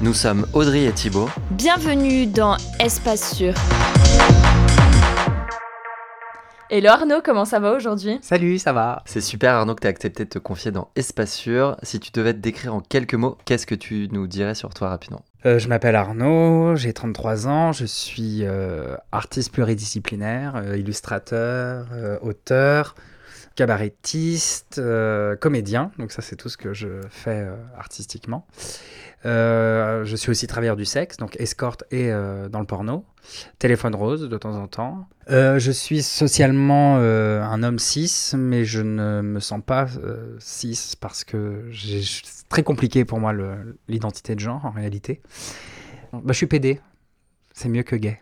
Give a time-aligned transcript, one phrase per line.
[0.00, 1.28] Nous sommes Audrey et Thibaut.
[1.50, 3.54] Bienvenue dans Espace Sûr.
[6.70, 8.18] Hello Arnaud, comment ça va aujourd'hui?
[8.22, 11.32] Salut, ça va C'est super Arnaud que tu as accepté de te confier dans Espace
[11.32, 11.76] Sûr.
[11.82, 14.88] Si tu devais te décrire en quelques mots, qu'est-ce que tu nous dirais sur toi
[14.88, 15.22] rapidement?
[15.46, 21.86] Euh, Je m'appelle Arnaud, j'ai 33 ans, je suis euh, artiste pluridisciplinaire, euh, illustrateur,
[22.22, 22.94] auteur,
[23.54, 24.80] cabarettiste,
[25.40, 28.46] comédien, donc ça c'est tout ce que je fais artistiquement.
[29.26, 33.04] Euh, je suis aussi travailleur du sexe, donc escorte et euh, dans le porno.
[33.58, 35.08] Téléphone rose de temps en temps.
[35.30, 39.86] Euh, je suis socialement un homme cis, mais je ne me sens pas
[40.38, 43.32] cis parce que c'est très compliqué pour moi
[43.88, 45.22] l'identité de genre en réalité.
[46.12, 46.80] Bah, je suis PD.
[47.54, 48.20] C'est mieux que gay.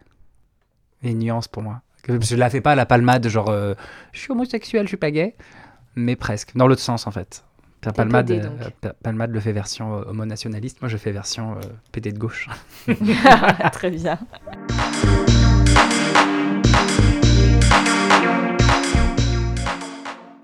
[1.02, 1.82] Il y nuance pour moi.
[2.08, 3.52] Je la fais pas à la palmade, genre
[4.12, 5.36] je suis homosexuel, je suis pas gay,
[5.94, 6.56] mais presque.
[6.56, 7.44] Dans l'autre sens en fait.
[7.90, 12.18] Palmade, euh, Palmade le fait version euh, homonationaliste, moi je fais version euh, PD de
[12.18, 12.48] gauche.
[13.72, 14.18] Très bien.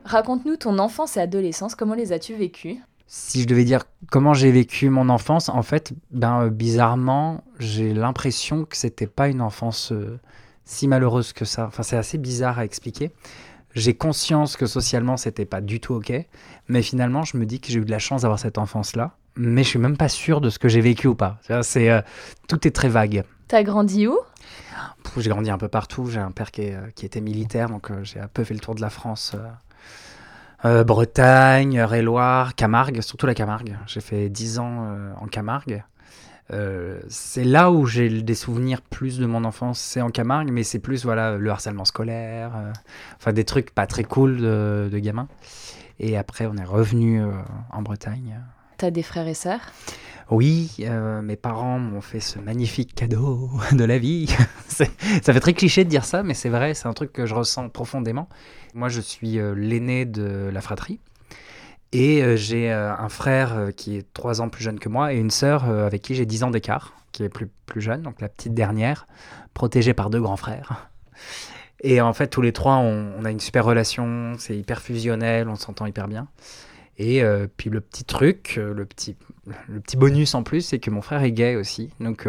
[0.05, 2.79] Raconte-nous ton enfance et adolescence, comment les as-tu vécues?
[3.07, 8.65] Si je devais dire comment j'ai vécu mon enfance, en fait, ben bizarrement, j'ai l'impression
[8.65, 9.93] que c'était pas une enfance
[10.69, 11.67] si malheureuse que ça.
[11.67, 13.11] Enfin, c'est assez bizarre à expliquer.
[13.75, 16.13] J'ai conscience que socialement, c'était pas du tout OK.
[16.69, 19.17] Mais finalement, je me dis que j'ai eu de la chance d'avoir cette enfance-là.
[19.37, 21.39] Mais je suis même pas sûr de ce que j'ai vécu ou pas.
[21.63, 22.03] C'est, euh,
[22.49, 23.25] tout est très vague.
[23.47, 24.19] T'as grandi où?
[25.17, 26.07] J'ai grandi un peu partout.
[26.07, 28.61] J'ai un père qui, euh, qui était militaire, donc euh, j'ai un peu fait le
[28.61, 29.35] tour de la France.
[30.65, 33.79] Bretagne, Réloir, Camargue, surtout la Camargue.
[33.87, 35.85] J'ai fait 10 ans en Camargue.
[36.51, 40.63] Euh, c'est là où j'ai des souvenirs plus de mon enfance, c'est en Camargue, mais
[40.63, 42.73] c'est plus voilà le harcèlement scolaire, euh,
[43.17, 45.29] enfin des trucs pas très cool de, de gamin.
[46.01, 47.33] Et après, on est revenu euh,
[47.71, 48.41] en Bretagne.
[48.79, 49.61] T'as des frères et sœurs?
[50.31, 50.77] Oui,
[51.23, 54.27] mes parents m'ont fait ce magnifique cadeau de la vie.
[54.69, 54.85] ça
[55.33, 57.71] fait très cliché de dire ça, mais c'est vrai, c'est un truc que je ressens
[57.71, 58.29] profondément.
[58.75, 61.01] Moi, je suis l'aîné de la fratrie.
[61.93, 65.15] Et euh, j'ai euh, un frère euh, qui est trois ans plus jeune que moi
[65.15, 68.21] et une sœur avec qui j'ai 10 ans d'écart, qui est plus, plus jeune, donc
[68.21, 69.07] la petite dernière,
[69.55, 70.91] protégée par deux grands frères.
[71.81, 75.55] Et en fait, tous les trois, on, a une super relation, c'est hyper fusionnel, on
[75.55, 76.27] s'entend hyper bien.
[76.99, 77.23] Et
[77.57, 79.17] puis le petit truc, le petit,
[79.69, 81.91] le petit bonus en plus, c'est que mon frère est gay aussi.
[82.01, 82.27] Donc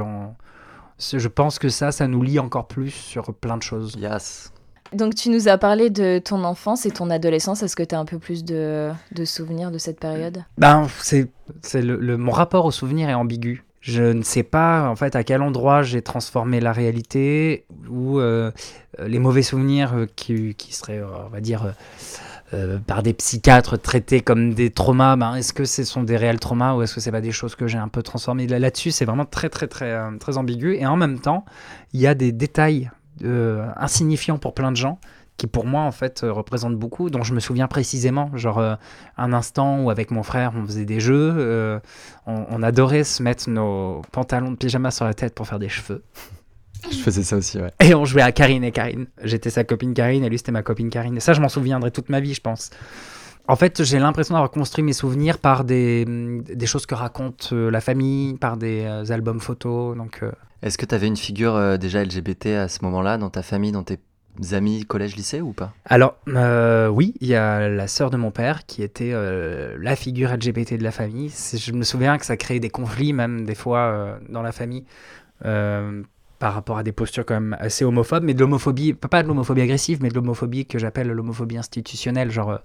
[1.00, 3.96] je pense que ça, ça nous lie encore plus sur plein de choses.
[3.98, 4.54] Yes.
[4.94, 7.64] Donc tu nous as parlé de ton enfance et ton adolescence.
[7.64, 8.92] Est-ce que tu as un peu plus de,
[9.26, 10.44] souvenirs de cette période?
[10.58, 13.64] Ben c'est le, mon rapport au souvenir est ambigu.
[13.82, 18.52] Je ne sais pas en fait à quel endroit j'ai transformé la réalité ou euh,
[19.00, 21.74] les mauvais souvenirs euh, qui, qui, seraient, euh, on va dire,
[22.88, 25.16] par des psychiatres traités comme des traumas.
[25.16, 27.56] Ben, est-ce que ce sont des réels traumas ou est-ce que c'est pas des choses
[27.56, 28.48] que j'ai un peu transformées?
[28.48, 30.76] Là-dessus, c'est vraiment très très très très ambigu.
[30.76, 31.46] Et en même temps,
[31.94, 32.90] il y a des détails
[33.24, 35.00] euh, insignifiant pour plein de gens
[35.38, 38.76] qui pour moi en fait euh, représente beaucoup, dont je me souviens précisément, genre euh,
[39.18, 41.80] un instant où avec mon frère on faisait des jeux,
[42.26, 46.04] on, adorait se mettre nos pantalons de pyjama sur la tête pour faire des cheveux.
[46.92, 47.72] Je faisais ça aussi, ouais.
[47.80, 49.08] Et on jouait à Karine et Karine.
[49.24, 51.16] J'étais sa copine Karine et lui c'était ma copine Karine.
[51.18, 52.70] Et ça je m'en souviendrai toute ma vie je pense.
[53.50, 57.82] En fait, j'ai l'impression d'avoir construit mes souvenirs par des, des choses que raconte la
[57.82, 59.98] famille, par des albums photos.
[59.98, 60.24] Donc,
[60.62, 63.72] est-ce que tu avais une figure euh, déjà LGBT à ce moment-là, dans ta famille,
[63.72, 64.00] dans tes
[64.52, 65.74] amis collège-lycée ou pas?
[65.86, 69.96] Alors, euh, oui, il y a la sœur de mon père qui était euh, la
[69.96, 71.30] figure LGBT de la famille.
[71.30, 74.86] Je me souviens que ça créait des conflits, même des fois, dans la famille.
[75.42, 79.62] par rapport à des postures quand même assez homophobes, mais de l'homophobie, pas de l'homophobie
[79.62, 82.60] agressive, mais de l'homophobie que j'appelle l'homophobie institutionnelle, genre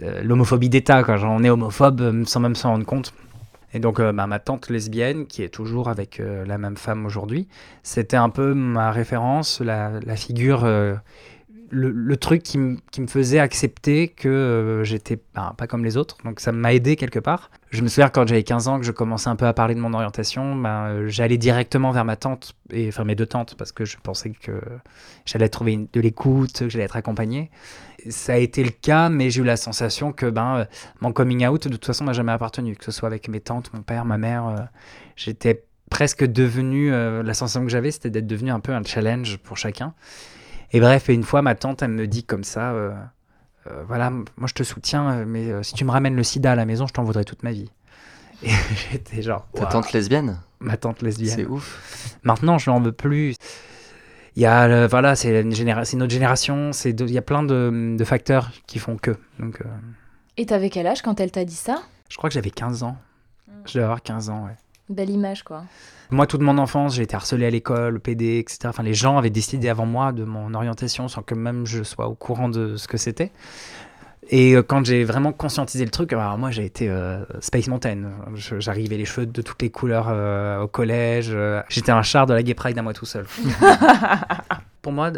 [0.00, 3.12] l'homophobie d'État, quand on est homophobe sans même s'en rendre compte.
[3.74, 7.06] Et donc, euh, bah, ma tante lesbienne, qui est toujours avec euh, la même femme
[7.06, 7.48] aujourd'hui,
[7.82, 10.94] c'était un peu ma référence, la, figure, euh,
[11.74, 16.18] le, truc qui, me faisait accepter que j'étais bah, pas comme les autres.
[16.24, 17.50] Donc, ça m'a aidé quelque part.
[17.70, 19.80] Je me souviens quand j'avais 15 ans que je commençais un peu à parler de
[19.80, 23.86] mon orientation, bah, j'allais directement vers ma tante, et, enfin mes deux tantes, parce que
[23.86, 24.60] je pensais que
[25.24, 27.50] j'allais trouver de l'écoute, que j'allais être accompagné
[28.08, 30.64] ça a été le cas, mais j'ai eu la sensation que ben, euh,
[31.00, 33.72] mon coming out, de toute façon, m'a jamais appartenu, que ce soit avec mes tantes,
[33.72, 34.48] mon père, ma mère.
[34.48, 34.56] Euh,
[35.14, 39.56] j'étais presque devenu, la sensation que j'avais, c'était d'être devenu un peu un challenge pour
[39.56, 39.94] chacun.
[40.72, 42.74] Et bref, et une fois, ma tante, elle me dit comme ça,
[43.86, 46.86] voilà, moi je te soutiens, mais si tu me ramènes le sida à la maison,
[46.86, 47.70] je t'en voudrais toute ma vie.
[48.42, 48.50] Et
[48.90, 49.46] j'étais genre.
[49.54, 50.40] Ta tante lesbienne?
[50.60, 51.34] Ma tante lesbienne.
[51.36, 52.16] C'est ouf.
[52.22, 53.34] Maintenant, je n'en veux plus.
[54.34, 57.96] Il y a, voilà, c'est une, génération, une autre génération, il y a plein de,
[57.98, 59.10] de, facteurs qui font que.
[59.38, 59.64] Donc, euh...
[60.38, 61.82] Et t'avais quel âge quand elle t'a dit ça?
[62.08, 62.96] Je crois que j'avais 15 ans.
[63.46, 63.52] Hmm.
[63.66, 64.56] Je devais avoir 15 ans, ouais.
[64.88, 65.64] Belle image, quoi.
[66.12, 68.58] Moi, toute mon enfance, j'ai été harcelé à l'école, PD, etc.
[68.66, 72.06] Enfin, les gens avaient décidé avant moi de mon orientation sans que même je sois
[72.06, 73.32] au courant de ce que c'était.
[74.28, 78.10] Et euh, quand j'ai vraiment conscientisé le truc, alors moi j'ai été euh, Space Mountain.
[78.34, 81.34] J'arrivais les cheveux de toutes les couleurs euh, au collège.
[81.70, 83.24] J'étais un char de la Gay Pride à moi tout seul.
[84.82, 85.12] Pour moi,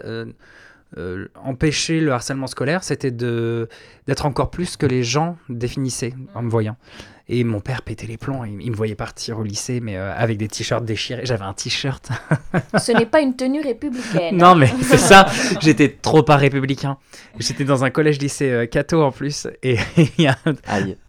[1.42, 6.76] empêcher le harcèlement scolaire, c'était d'être encore plus que les gens définissaient en me voyant.
[7.28, 8.44] Et mon père pétait les plombs.
[8.44, 11.24] Il, me voyait partir au lycée, mais euh, avec des t-shirts déchirés.
[11.24, 12.10] J'avais un t-shirt.
[12.78, 14.36] Ce n'est pas une tenue républicaine.
[14.36, 15.26] Non, mais c'est ça.
[15.60, 16.98] J'étais trop pas républicain.
[17.38, 19.48] J'étais dans un collège-lycée euh, Cato en plus.
[19.62, 19.78] Et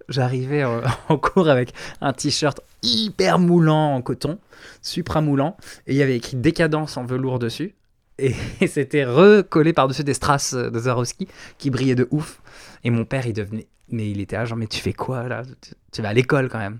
[0.10, 4.40] j'arrivais en, cours avec un t-shirt hyper moulant en coton,
[4.82, 5.58] supra moulant.
[5.86, 7.76] Et il y avait écrit décadence en velours dessus.
[8.18, 8.34] Et,
[8.68, 11.28] c'était recollé par-dessus des strass de Zarowski
[11.58, 12.42] qui brillaient de ouf.
[12.84, 15.44] Et mon père, il devenait mais il était là, genre, mais tu fais quoi là?
[15.92, 16.80] Tu, vas à l'école quand même.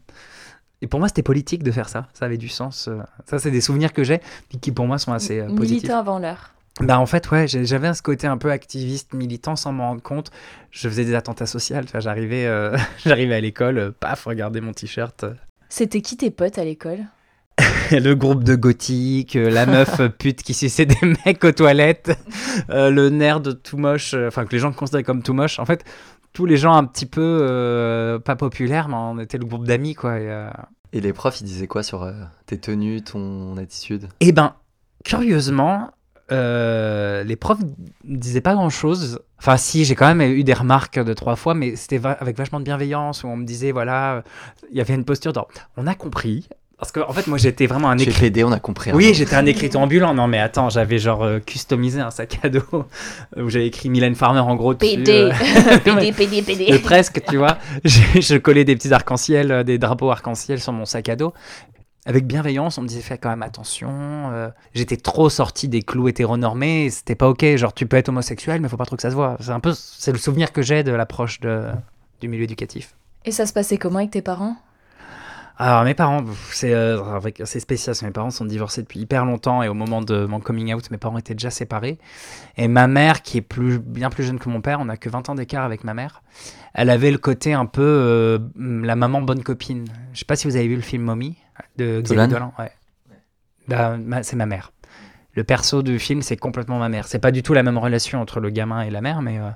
[0.82, 2.08] Et pour moi, c'était politique de faire ça.
[2.14, 2.88] Ça avait du sens.
[2.88, 3.00] Euh.
[3.26, 4.22] Ça, c'est des souvenirs que j'ai,
[4.62, 5.84] qui pour moi sont assez euh, positifs.
[5.84, 6.52] Militant avant l'heure.
[6.82, 10.30] Bah en fait, ouais, j'avais ce côté un peu activiste, militant, sans m'en rendre compte.
[10.72, 11.78] Je faisais des attentats sociaux.
[12.00, 15.26] J'arrivais euh, j'arrivais à l'école, paf, regardez mon t-shirt.
[15.70, 17.06] C'était qui tes potes à l'école?
[17.92, 22.18] le groupe de gothique, la meuf pute qui suçait des mecs aux toilettes,
[22.70, 25.60] le nerd tout moche, enfin que les gens considéraient comme tout moche.
[25.60, 25.84] En fait,
[26.36, 29.96] tous les gens un petit peu euh, pas populaires, mais on était le groupe d'amis,
[29.96, 30.20] quoi.
[30.20, 30.50] Et, euh,
[30.94, 32.14] les profs, ils disaient quoi sur euh,
[32.46, 34.10] tes tenues, ton attitude?
[34.20, 34.54] Eh ben,
[35.04, 35.92] curieusement,
[36.30, 37.62] les profs
[38.04, 39.20] disaient pas grand-chose.
[39.40, 42.60] Enfin, si, j'ai quand même eu des remarques de trois fois, mais c'était avec vachement
[42.60, 44.24] de bienveillance, où on me disait, voilà,
[44.70, 45.48] il y avait une posture dans,
[45.78, 48.20] on a compris, parce qu'en en fait, moi, j'étais vraiment un écrivain.
[48.20, 48.92] PD, on a compris.
[48.92, 50.14] Oui, j'étais un écrivain ambulant.
[50.14, 52.64] Non, mais attends, j'avais genre euh, customisé un sac à dos
[53.38, 54.74] où j'avais écrit Mylène Farmer en gros.
[54.74, 55.78] Dessus, PD, euh...
[55.80, 56.80] PD, PD, PD.
[56.80, 57.58] presque, tu vois.
[57.86, 61.34] je collais des petits arcs-en-ciel, euh, des drapeaux arc-en-ciel sur mon sac à dos.
[62.08, 63.90] Avec bienveillance, on me disait fais quand même attention.
[64.32, 66.90] Euh, j'étais trop sorti des clous hétéronormés.
[66.92, 67.56] C'était pas ok.
[67.56, 69.38] Genre, tu peux être homosexuel, mais faut pas trop que ça se voit.
[69.40, 71.64] C'est un peu, c'est le souvenir que j'ai de l'approche de,
[72.22, 72.96] du milieu éducatif.
[73.24, 74.56] Et ça se passait comment avec tes parents?
[75.58, 79.74] Alors mes parents, c'est euh, spécial, mes parents sont divorcés depuis hyper longtemps et au
[79.74, 81.98] moment de mon coming out, mes parents étaient déjà séparés.
[82.58, 85.10] Et ma mère, qui est plus, bien plus jeune que mon père, on a que
[85.10, 86.24] 20 ans d'écart avec ma mère,
[86.74, 89.86] elle avait le côté un peu euh, la maman bonne copine.
[90.14, 91.38] Je sais pas si vous avez vu le film Mommy
[91.78, 92.54] de Xavier Dolan.
[92.60, 92.72] Ouais.
[93.68, 94.72] Bah, c'est ma mère
[95.36, 97.08] le perso du film, c'est complètement ma mère.
[97.08, 99.50] C'est pas du tout la même relation entre le gamin et la mère, mais euh,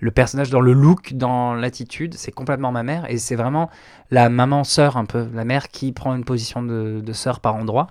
[0.00, 3.08] le personnage dans le look, dans l'attitude, c'est complètement ma mère.
[3.08, 3.70] Et c'est vraiment
[4.10, 7.88] la maman-sœur un peu, la mère qui prend une position de, de sœur par endroit.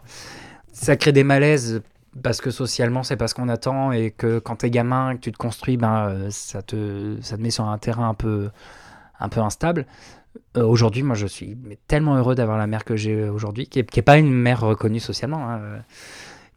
[0.74, 1.82] Ça crée des malaises
[2.22, 5.32] parce que socialement, c'est pas ce qu'on attend et que quand t'es gamin, que tu
[5.32, 8.50] te construis, ben, euh, ça, te, ça te met sur un terrain un peu,
[9.20, 9.86] un peu instable.
[10.58, 11.58] Euh, aujourd'hui, moi, je suis
[11.88, 15.50] tellement heureux d'avoir la mère que j'ai aujourd'hui, qui n'est pas une mère reconnue socialement.
[15.50, 15.60] Hein.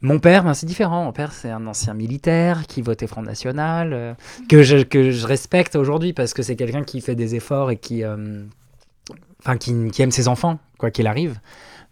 [0.03, 1.05] Mon père, ben, c'est différent.
[1.05, 4.15] Mon père, c'est un ancien militaire qui votait Front National, euh,
[4.49, 7.77] que, je, que je respecte aujourd'hui parce que c'est quelqu'un qui fait des efforts et
[7.77, 8.45] qui, euh,
[9.61, 11.39] qui, aime ses enfants, quoi qu'il arrive.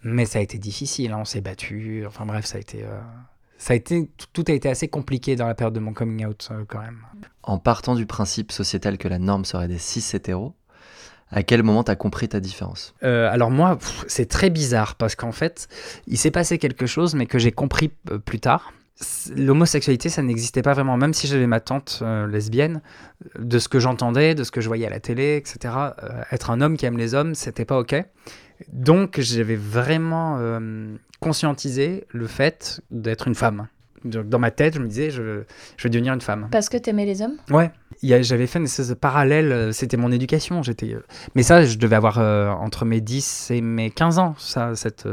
[0.03, 1.19] Mais ça a été difficile, hein.
[1.21, 2.05] on s'est battu.
[2.05, 3.01] Enfin bref, ça a été, euh,
[3.59, 6.51] ça a été, tout a été assez compliqué dans la période de mon coming out
[6.67, 7.07] quand même.
[7.45, 10.55] En partant du principe sociétal que la norme serait des cis hétéros,
[11.31, 12.95] à quel moment tu as compris ta différence?
[13.03, 15.69] Euh, Alors moi, c'est très bizarre parce qu'en fait,
[16.07, 18.73] il s'est passé quelque chose, mais que j'ai compris euh, plus tard.
[19.35, 22.83] L'homosexualité, ça n'existait pas vraiment, même si j'avais ma tante euh, lesbienne,
[23.39, 25.75] de ce que j'entendais, de ce que je voyais à la télé, etc.
[26.31, 27.95] être un homme qui aime les hommes, c'était pas ok.
[28.73, 30.39] Donc j'avais vraiment
[31.21, 33.69] conscientisé le fait d'être une femme.
[34.05, 35.43] Dans ma tête, je me disais, je,
[35.77, 36.49] je vais devenir une femme.
[36.51, 37.37] Parce que tu aimais les hommes?
[37.51, 37.71] Ouais,
[38.03, 40.63] j'avais fait une espèce de parallèle, euh, c'était mon éducation.
[40.63, 41.05] J'étais, euh,
[41.35, 44.35] mais ça, je devais avoir euh, entre mes 10 et mes 15 ans.
[44.39, 45.07] Ça, cette,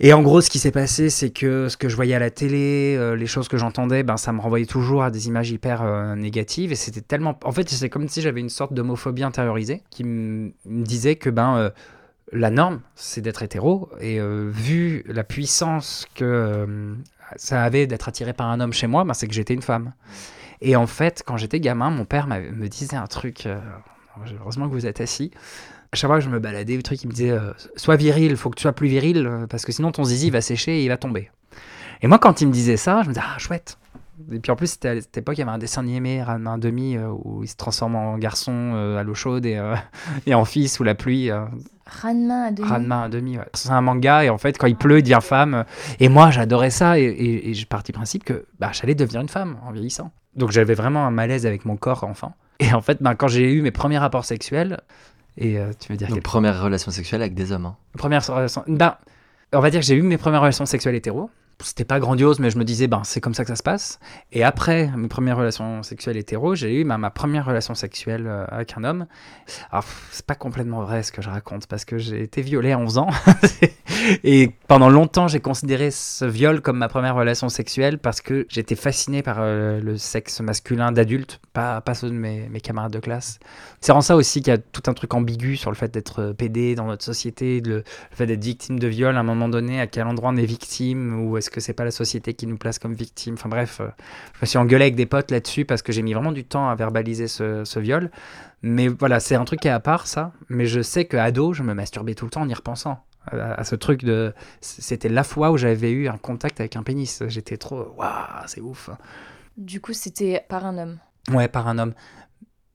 [0.00, 2.30] Et en gros, ce qui s'est passé, c'est que ce que je voyais à la
[2.30, 6.72] télé, les choses que j'entendais, ben, ça me renvoyait toujours à des images hyper négatives.
[6.72, 7.38] Et c'était tellement.
[7.44, 11.72] En fait, c'est comme si j'avais une sorte d'homophobie intériorisée qui me disait que ben,
[12.32, 13.88] la norme, c'est d'être hétéro.
[14.00, 16.96] Et vu la puissance que
[17.36, 19.92] ça avait d'être attiré par un homme chez moi, ben, c'est que j'étais une femme.
[20.60, 23.60] Et en fait, quand j'étais gamin, mon père me disait un truc, euh,
[24.40, 25.30] heureusement que vous êtes assis,
[25.92, 28.36] À chaque fois que je me baladais, le truc, il me disait euh, Sois viril,
[28.36, 30.84] faut que tu sois plus viril, euh, parce que sinon ton zizi va sécher et
[30.84, 31.30] il va tomber.
[32.02, 33.78] Et moi, quand il me disait ça, je me disais Ah, chouette.
[34.32, 36.96] Et puis en plus, à cette époque, il y avait un dessin animé, Ranma demi,
[36.96, 39.60] euh, où il se transforme en garçon à l'eau chaude et,
[40.26, 41.30] et en fille sous la pluie.
[41.86, 42.68] Ranma à demi.
[42.68, 43.44] Ranma à demi, ouais.
[43.54, 45.64] C'est un manga et en fait, quand il pleut, il devient femme.
[46.00, 49.20] Et moi, j'adorais ça et, et, et j'ai parti du principe que bah, j'allais devenir
[49.20, 50.10] une femme en vieillissant.
[50.34, 52.34] Donc j'avais vraiment un malaise avec mon corps enfant.
[52.60, 54.80] Et en fait, bah, quand j'ai eu mes premiers rapports sexuels,
[55.36, 57.66] et euh, tu veux dire Donc, première relation sexuelle avec des hommes.
[57.66, 57.76] hein.
[57.98, 58.62] Première relation.
[58.68, 58.96] Ben,
[59.52, 61.30] on va dire que j'ai eu mes premières relations sexuelles hétéro.
[61.64, 63.98] C'était pas grandiose, mais je me disais, ben, c'est comme ça que ça se passe.
[64.32, 68.44] Et après mes premières relations sexuelles hétéro, j'ai eu ben, ma première relation sexuelle euh,
[68.48, 69.06] avec un homme.
[69.70, 72.78] Alors, c'est pas complètement vrai ce que je raconte, parce que j'ai été violé à
[72.78, 73.08] 11 ans.
[74.24, 78.76] et pendant longtemps, j'ai considéré ce viol comme ma première relation sexuelle, parce que j'étais
[78.76, 83.00] fasciné par euh, le sexe masculin d'adulte, pas, pas ceux de mes, mes camarades de
[83.00, 83.38] classe.
[83.80, 86.20] C'est en ça aussi qu'il y a tout un truc ambigu sur le fait d'être
[86.20, 89.48] euh, pédé dans notre société, le, le fait d'être victime de viol à un moment
[89.48, 92.46] donné, à quel endroit on est victime, ou est-ce que c'est pas la société qui
[92.46, 93.34] nous place comme victime.
[93.34, 93.88] Enfin bref, euh,
[94.34, 96.68] je me suis engueulé avec des potes là-dessus parce que j'ai mis vraiment du temps
[96.68, 98.10] à verbaliser ce, ce viol.
[98.62, 100.32] Mais voilà, c'est un truc qui est à part ça.
[100.48, 103.04] Mais je sais qu'à ado, je me masturbais tout le temps en y repensant.
[103.30, 104.34] À, à ce truc de.
[104.60, 107.22] C'était la fois où j'avais eu un contact avec un pénis.
[107.28, 107.94] J'étais trop.
[107.96, 108.90] Waouh, c'est ouf.
[109.56, 110.98] Du coup, c'était par un homme.
[111.32, 111.94] Ouais, par un homme.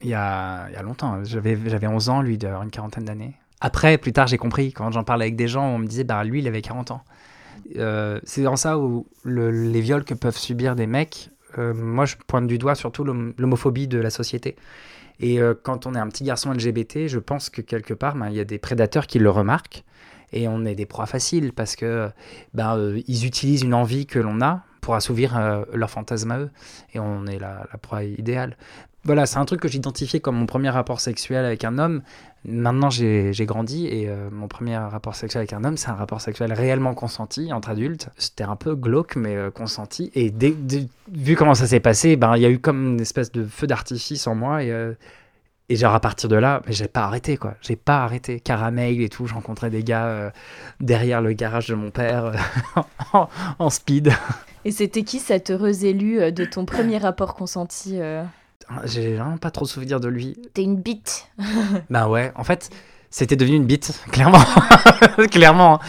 [0.01, 1.23] Il y a, il y a longtemps.
[1.25, 3.35] J'avais, j'avais 11 ans, lui, d'avoir une quarantaine d'années.
[3.59, 4.71] Après, plus tard, j'ai compris.
[4.71, 7.03] Quand j'en parlais avec des gens, on me disait, bah, lui, il avait 40 ans.
[7.77, 12.05] Euh, c'est dans ça où le- les viols que peuvent subir des mecs, euh, moi,
[12.05, 14.55] je pointe du doigt surtout l'hom- l'homophobie de la société.
[15.19, 18.29] Et euh, quand on est un petit garçon LGBT, je pense que quelque part, ben,
[18.29, 19.83] il y a des prédateurs qui le remarquent.
[20.31, 22.09] Et on est des proies faciles parce que
[22.53, 26.49] ben, ils utilisent une envie que l'on a pour assouvir euh, leur fantasme à eux.
[26.93, 28.55] Et on est la proie idéale.
[29.05, 32.01] Voilà, c'est un truc que j'identifiais comme mon premier rapport sexuel avec un homme.
[32.45, 36.21] Maintenant, j'ai grandi et euh, mon premier rapport sexuel avec un homme, c'est un rapport
[36.21, 38.09] sexuel réellement consenti entre adultes.
[38.17, 40.11] C'était un peu glauque, mais euh, consenti.
[40.15, 40.33] Et
[41.11, 43.67] vu comment ça s'est passé, ben, il y a eu comme une espèce de feu
[43.67, 44.63] d'artifice en moi.
[44.63, 44.93] Et, euh,
[45.69, 47.55] et genre à partir de là, j'ai pas arrêté quoi.
[47.61, 48.39] J'ai pas arrêté.
[48.39, 50.33] Caramel et tout, je rencontrais des gars
[50.79, 52.33] derrière le garage de mon père
[53.13, 53.29] en,
[53.59, 54.11] en speed.
[54.65, 57.99] Et c'était qui cet heureux élu euh, de ton premier rapport consenti
[58.85, 60.35] J'ai vraiment pas trop souvenir de lui.
[60.53, 61.27] T'es une bite.
[61.89, 62.69] Bah ouais, en fait,
[63.09, 64.43] c'était devenu une bite, clairement.
[65.31, 65.79] clairement.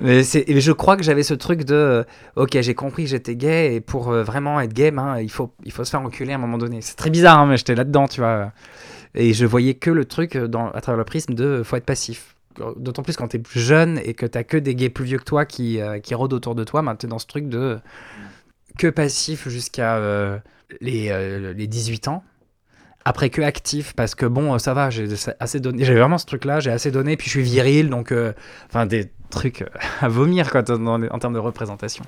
[0.00, 2.04] Mais c'est- et je crois que j'avais ce truc de, euh,
[2.36, 5.52] ok, j'ai compris que j'étais gay, et pour euh, vraiment être gay, ben, il, faut,
[5.64, 6.82] il faut se faire enculer à un moment donné.
[6.82, 8.52] C'est très bizarre, hein, mais j'étais là-dedans, tu vois.
[9.14, 11.86] Et je voyais que le truc euh, dans, à travers le prisme de, faut être
[11.86, 12.34] passif.
[12.76, 15.46] D'autant plus quand t'es jeune et que t'as que des gays plus vieux que toi
[15.46, 17.78] qui, euh, qui rôdent autour de toi, ben, t'es dans ce truc de
[18.76, 20.38] que passif jusqu'à euh,
[20.80, 22.22] les, euh, les 18 ans.
[23.04, 25.06] Après que actif parce que bon euh, ça va j'ai
[25.40, 28.12] assez donné j'ai vraiment ce truc là j'ai assez donné puis je suis viril donc
[28.12, 28.32] euh,
[28.68, 29.66] enfin des trucs euh,
[30.00, 32.04] à vomir quoi dans- en termes de représentation.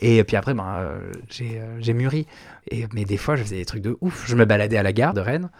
[0.00, 0.90] Et puis après ben
[1.28, 2.26] j'ai mûri.
[2.70, 4.24] Et mais des fois je faisais des trucs de ouf.
[4.26, 5.50] Je me baladais à la gare de Rennes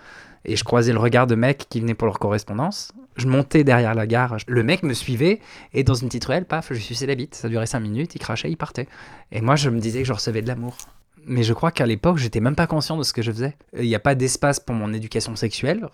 [0.47, 2.93] et je croisais le regard de mecs qui venaient pour leur correspondance.
[3.17, 5.41] Je montais derrière la gare le mec me suivait
[5.75, 7.35] et dans une petite ruelle paf je suçais la bite.
[7.35, 8.89] Ça durait 5 minutes il crachait il partait.
[9.33, 10.77] Et moi je me disais que je recevais de l'amour
[11.27, 13.57] mais je crois qu'à l'époque, j'étais même pas conscient de ce que je faisais.
[13.79, 15.89] Il n'y a pas d'espace pour mon éducation sexuelle.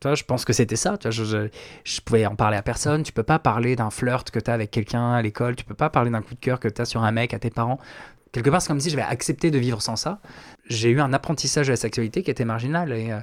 [0.00, 0.96] Tu vois, je pense que c'était ça.
[0.98, 1.48] Tu vois, je, je,
[1.84, 3.02] je pouvais en parler à personne.
[3.04, 5.54] Tu peux pas parler d'un flirt que tu as avec quelqu'un à l'école.
[5.56, 7.38] Tu peux pas parler d'un coup de cœur que tu as sur un mec à
[7.38, 7.78] tes parents.
[8.32, 10.18] Quelque part, c'est comme si j'avais accepté de vivre sans ça.
[10.68, 12.92] J'ai eu un apprentissage de la sexualité qui était marginal.
[12.92, 13.20] Et, euh,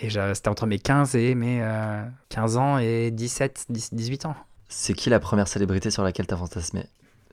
[0.00, 4.26] et je- c'était entre mes 15 et mes euh, 15 ans et 17, 10 18
[4.26, 4.34] ans.
[4.68, 6.84] C'est qui la première célébrité sur laquelle t'as fantasmé?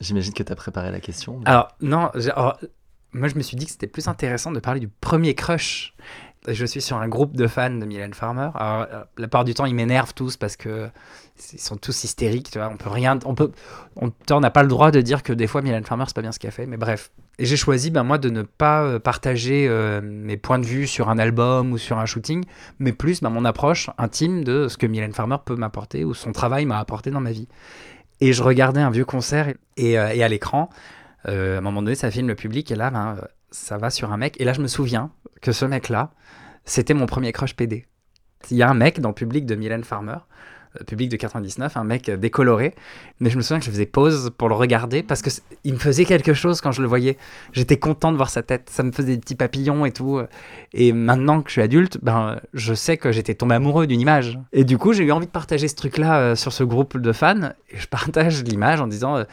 [0.02, 1.40] J'imagine que t'as préparé la question.
[1.40, 2.60] mais- Alors, non, alors,
[3.14, 5.94] moi je me suis dit que c'était plus intéressant de parler du premier crush.
[6.48, 8.50] Je suis sur un groupe de fans de Mylène Farmer.
[8.56, 10.90] Alors, euh, la part du temps, ils m'énervent tous parce que
[11.54, 12.50] ils sont tous hystériques.
[12.50, 13.52] Tu vois, on peut rien, on peut,
[13.96, 16.32] on n'a pas le droit de dire que des fois Mylène Farmer c'est pas bien
[16.32, 16.66] ce qu'elle fait.
[16.66, 20.66] Mais bref, j'ai choisi ben moi de ne pas euh, partager euh, mes points de
[20.66, 22.44] vue sur un album ou sur un shooting,
[22.80, 26.32] mais plus ben, mon approche intime de ce que Mylène Farmer peut m'apporter ou son
[26.32, 27.48] travail m'a apporté dans ma vie.
[28.20, 30.70] Et je regardais un vieux concert et à l'écran.
[31.28, 33.18] Euh, à un moment donné, ça filme le public et là, ben,
[33.52, 34.40] ça va sur un mec.
[34.40, 35.12] Et là, je me souviens
[35.42, 36.12] que ce mec-là,
[36.66, 37.86] c'était mon premier crush PD.
[38.50, 40.18] Il y a un mec dans le public de Mylène Farmer,
[40.88, 42.74] public de 99, un mec euh, décoloré.
[43.20, 45.30] Mais je me souviens que je faisais pause pour le regarder parce que
[45.64, 47.18] il me faisait quelque chose quand je le voyais.
[47.54, 48.70] J'étais content de voir sa tête.
[48.72, 50.22] Ça me faisait des petits papillons et tout.
[50.74, 54.40] Et maintenant que je suis adulte, ben, je sais que j'étais tombé amoureux d'une image.
[54.54, 57.12] Et du coup, j'ai eu envie de partager ce truc-là euh, sur ce groupe de
[57.12, 57.52] fans.
[57.70, 59.24] Et je partage l'image en disant, euh,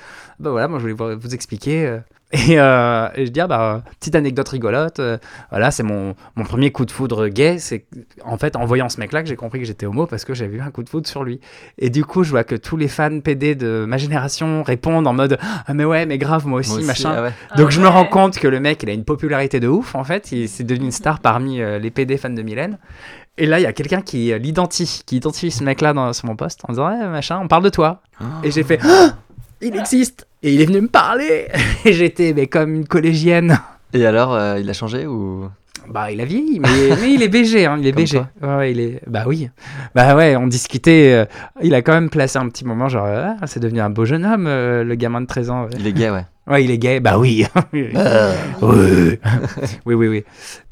[0.41, 1.87] bah voilà, moi je voulais vous- expliquer.
[1.87, 1.99] euh,
[2.31, 5.17] Et, euh, et je dis, ah bah, petite anecdote rigolote, euh,
[5.49, 7.59] voilà, c'est mon, mon premier coup de foudre gay.
[7.59, 7.87] C'est
[8.23, 10.57] en fait en voyant ce mec-là que j'ai compris que j'étais homo parce que j'avais
[10.57, 11.41] eu un coup de foudre sur lui.
[11.79, 15.15] Et du coup, je vois que tous les fans PD de ma génération répondent en
[15.15, 17.15] mode, ah mais ouais, mais grave, moi aussi, Moi aussi, machin.
[17.17, 17.33] ah ouais.
[17.57, 19.95] Donc Ah je me rends compte que le mec, il a une popularité de ouf,
[19.95, 20.31] en fait.
[20.31, 22.79] Il c'est devenu une star parmi euh, les PD fans de Mylène.
[23.39, 26.27] Et là, il y a quelqu'un qui euh, l'identifie, qui identifie ce mec-là dans- sur
[26.27, 28.03] mon poste en disant, ouais, machin, on parle de toi.
[28.43, 29.15] Et j'ai fait, Ah,
[29.61, 31.49] il existe Et il est venu me parler
[31.85, 33.59] Et j'étais mais comme une collégienne.
[33.93, 35.49] Et alors, euh, il a changé ou?
[35.89, 36.69] Bah, il a vieilli, mais,
[37.01, 38.19] mais il est BG, hein, il est Comme BG.
[38.41, 38.49] quoi.
[38.51, 39.01] Ouais, ouais, il est...
[39.07, 39.49] Bah oui.
[39.95, 41.13] Bah ouais, on discutait.
[41.15, 41.25] euh,
[41.63, 44.27] il a quand même placé un petit moment, genre, ah, c'est devenu un beau jeune
[44.27, 45.63] homme, euh, le gamin de 13 ans.
[45.65, 45.71] ouais.
[45.79, 46.27] il est gay, ouais.
[46.47, 47.01] Ouais, il est gay.
[47.01, 47.47] Bah oui.
[47.73, 49.19] oui, Euh, oui,
[49.87, 50.09] oui, oui.
[50.09, 50.25] oui.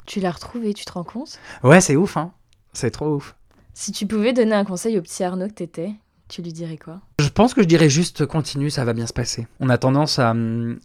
[0.05, 1.39] Tu l'as retrouvé, tu te rends compte?
[1.63, 2.31] Ouais, c'est ouf, hein.
[2.73, 3.35] C'est trop ouf.
[3.73, 5.91] Si tu pouvais donner un conseil au petit Arnaud que t'étais,
[6.27, 7.01] tu lui dirais quoi?
[7.19, 9.47] Je pense que je dirais juste continue, ça va bien se passer.
[9.59, 10.79] On a tendance à, hum,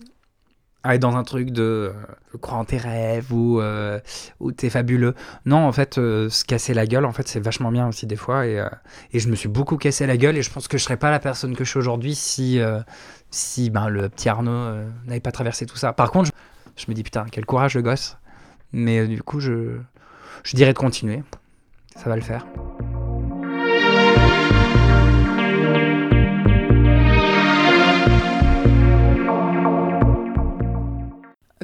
[0.85, 1.93] être dans un truc de
[2.33, 4.01] euh, croire en tes rêves ou, euh,
[4.41, 5.15] ou t'es fabuleux.
[5.47, 8.17] Non, en fait, euh, se casser la gueule, en fait, c'est vachement bien aussi des
[8.17, 8.47] fois.
[8.47, 8.69] Et, euh,
[9.13, 11.11] et je me suis beaucoup cassé la gueule et je pense que je serais pas
[11.11, 12.61] la personne que je suis aujourd'hui si,
[13.31, 14.75] si ben, le petit Arnaud
[15.07, 15.93] n'avait pas traversé tout ça.
[15.93, 16.31] Par contre,
[16.77, 18.17] je, je me dis putain, quel courage le gosse.
[18.73, 19.77] Mais du coup, je,
[20.45, 21.23] je dirais de continuer.
[21.95, 22.47] Ça va le faire.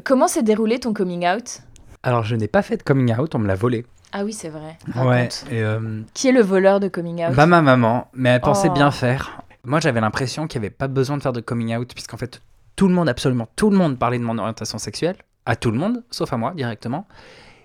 [0.04, 1.60] Comment s'est déroulé ton coming out?
[2.02, 3.84] Alors, je n'ai pas fait de coming out, on me l'a volé.
[4.12, 4.78] Ah oui, c'est vrai.
[4.96, 7.34] Ouais, et euh, Qui est le voleur de coming out?
[7.34, 8.74] Bah ma maman, mais elle pensait Oh.
[8.74, 9.42] bien faire.
[9.64, 12.40] Moi, j'avais l'impression qu'il n'y avait pas besoin de faire de coming out, puisqu'en fait,
[12.76, 15.78] tout le monde, absolument tout le monde parlait de mon orientation sexuelle, à tout le
[15.78, 17.06] monde, sauf à moi directement.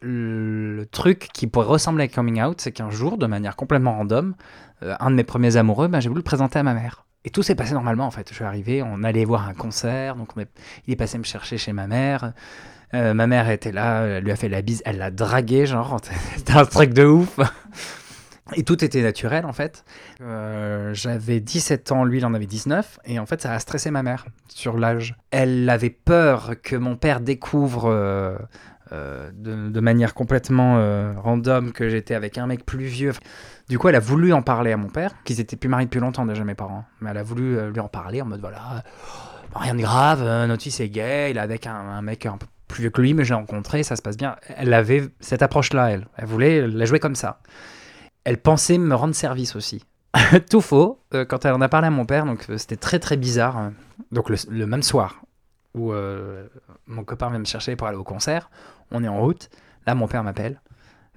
[0.02, 4.34] Le truc qui pourrait ressembler à coming out, c'est qu'un jour, de manière complètement random,
[4.82, 7.06] euh, un de mes premiers amoureux, bah, j'ai voulu le présenter à ma mère.
[7.26, 8.28] Et tout s'est passé normalement en fait.
[8.30, 10.30] Je suis arrivé, on allait voir un concert, donc
[10.88, 12.34] il est passé me chercher chez ma mère.
[12.94, 16.00] Euh, ma mère était là, elle lui a fait la bise, elle l'a dragué, genre,
[16.38, 17.40] c'était un truc de ouf.
[18.56, 19.84] Et tout était naturel en fait.
[20.22, 23.90] Euh, J'avais 17 ans, lui il en avait 19, et en fait ça a stressé
[23.90, 25.16] ma mère sur l'âge.
[25.32, 28.38] Elle avait peur que mon père découvre euh,
[28.94, 33.14] euh, de, manière complètement euh, random que j'étais avec un mec plus vieux.
[33.68, 36.00] Du coup, elle a voulu en parler à mon père, qu'ils étaient plus mariés depuis
[36.00, 36.86] longtemps déjà, mes parents.
[37.02, 38.84] Mais elle a voulu euh, lui en parler en mode voilà,
[39.52, 42.46] bah, rien de grave, notre fils est gay, il est avec un, mec un peu
[42.68, 44.36] plus vieux que lui, mais j'ai rencontré, ça se passe bien.
[44.58, 46.08] Elle avait cette approche-là, elle.
[46.18, 47.40] Elle voulait la jouer comme ça.
[48.26, 49.84] Elle pensait me rendre service aussi.
[50.52, 51.00] Tout faux.
[51.12, 53.58] Quand elle en a parlé à mon père, donc c'était très très bizarre.
[53.58, 53.70] euh.
[54.12, 55.22] Donc le, même soir
[55.74, 55.92] où
[56.86, 58.52] mon copain vient me chercher pour aller au concert,
[58.92, 59.50] on est en route.
[59.86, 60.62] Là, mon père m'appelle.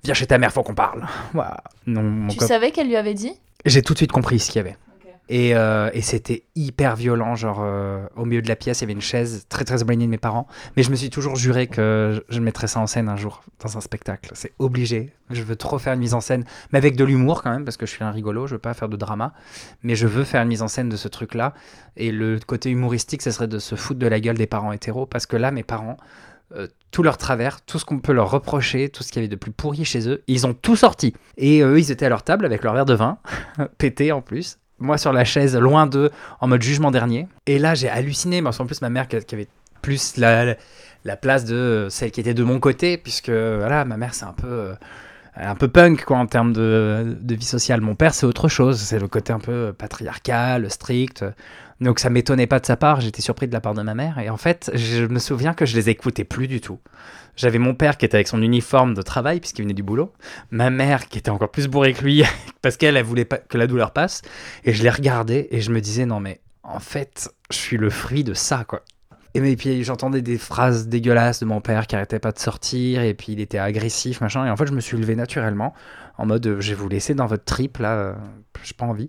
[0.04, 1.06] Viens chez ta mère, faut qu'on parle.
[1.86, 3.32] Non, mon Tu savais qu'elle lui avait dit?
[3.64, 4.76] J'ai tout de suite compris ce qu'il y avait.
[5.28, 8.84] Et, euh, et c'était hyper violent, genre euh, au milieu de la pièce, il y
[8.84, 10.46] avait une chaise très très éloignée de mes parents.
[10.76, 13.42] Mais je me suis toujours juré que je je mettrais ça en scène un jour
[13.60, 14.30] dans un spectacle.
[14.34, 15.12] C'est obligé.
[15.30, 17.76] Je veux trop faire une mise en scène, mais avec de l'humour quand même, parce
[17.76, 19.32] que je suis un rigolo, je veux pas faire de drama.
[19.82, 21.54] Mais je veux faire une mise en scène de ce truc-là.
[21.96, 25.06] Et le côté humoristique, ce serait de se foutre de la gueule des parents hétéros,
[25.06, 25.96] parce que là, mes parents,
[26.54, 29.28] euh, tout leur travers, tout ce qu'on peut leur reprocher, tout ce qu'il y avait
[29.28, 31.12] de plus pourri chez eux, ils ont tout sorti.
[31.36, 33.18] Et euh, eux, ils étaient à leur table avec leur verre de vin,
[33.78, 34.58] pété en plus.
[34.78, 37.26] Moi sur la chaise, loin d'eux, en mode jugement dernier.
[37.46, 39.48] Et là, j'ai halluciné, parce qu'en plus, ma mère qui avait
[39.82, 40.54] plus la,
[41.04, 44.32] la place de celle qui était de mon côté, puisque voilà, ma mère, c'est un
[44.34, 44.46] peu.
[44.46, 44.74] euh,
[45.38, 47.82] un peu punk quoi en termes de vie sociale.
[47.82, 51.24] Mon père c'est autre chose, c'est le côté un peu patriarcal, strict.
[51.80, 54.18] Donc ça m'étonnait pas de sa part, j'étais surpris de la part de ma mère.
[54.18, 56.78] Et en fait, je me souviens que je les écoutais plus du tout.
[57.36, 60.12] J'avais mon père qui était avec son uniforme de travail puisqu'il venait du boulot,
[60.50, 62.24] ma mère qui était encore plus bourrée que lui
[62.62, 64.22] parce qu'elle elle voulait pas que la douleur passe.
[64.64, 67.90] Et je les regardais et je me disais non mais en fait je suis le
[67.90, 68.82] fruit de ça quoi.
[69.34, 73.12] Et puis j'entendais des phrases dégueulasses de mon père qui arrêtait pas de sortir et
[73.12, 75.74] puis il était agressif machin et en fait je me suis levé naturellement
[76.18, 78.14] en mode euh, je vais vous laisser dans votre trip là, euh,
[78.62, 79.08] j'ai pas envie.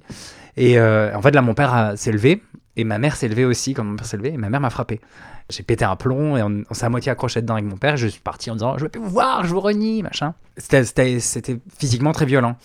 [0.55, 2.43] Et euh, en fait là mon père s'est levé
[2.75, 4.69] et ma mère s'est levée aussi quand mon père s'est levé et ma mère m'a
[4.69, 4.99] frappé.
[5.49, 7.95] J'ai pété un plomb et on, on s'est à moitié accroché dedans avec mon père.
[7.95, 10.33] Je suis parti en disant je veux plus vous voir, je vous renie machin.
[10.57, 11.17] C'était
[11.77, 12.57] physiquement très violent.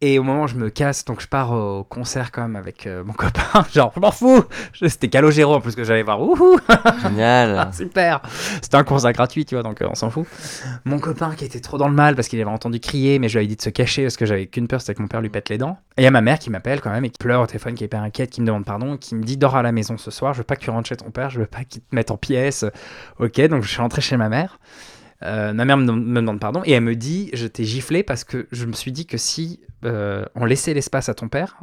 [0.00, 2.86] Et au moment où je me casse, donc je pars au concert quand même avec
[2.86, 3.66] euh, mon copain.
[3.72, 4.44] Genre, je m'en fous.
[4.72, 6.20] C'était Calogero en plus que j'allais voir.
[6.20, 6.60] Wouhou
[7.02, 7.70] Génial.
[7.74, 8.22] Super
[8.62, 10.24] C'était un concert gratuit, tu vois, donc euh, on s'en fout.
[10.84, 13.34] Mon copain qui était trop dans le mal parce qu'il avait entendu crier, mais je
[13.34, 15.20] lui avais dit de se cacher parce que j'avais qu'une peur, c'était que mon père
[15.20, 15.78] lui pète les dents.
[15.96, 17.74] Et il y a ma mère qui m'appelle quand même et qui pleure au téléphone,
[17.74, 19.98] qui est hyper inquiète, qui me demande pardon, qui me dit dors à la maison
[19.98, 21.82] ce soir, je veux pas que tu rentres chez ton père, je veux pas qu'il
[21.82, 22.64] te mette en pièces.
[23.18, 24.60] Ok, donc je suis rentré chez ma mère.
[25.24, 28.22] Euh, ma mère me, me demande pardon et elle me dit je t'ai giflé parce
[28.22, 31.56] que je me suis dit que si euh, on laissait l'espace à ton père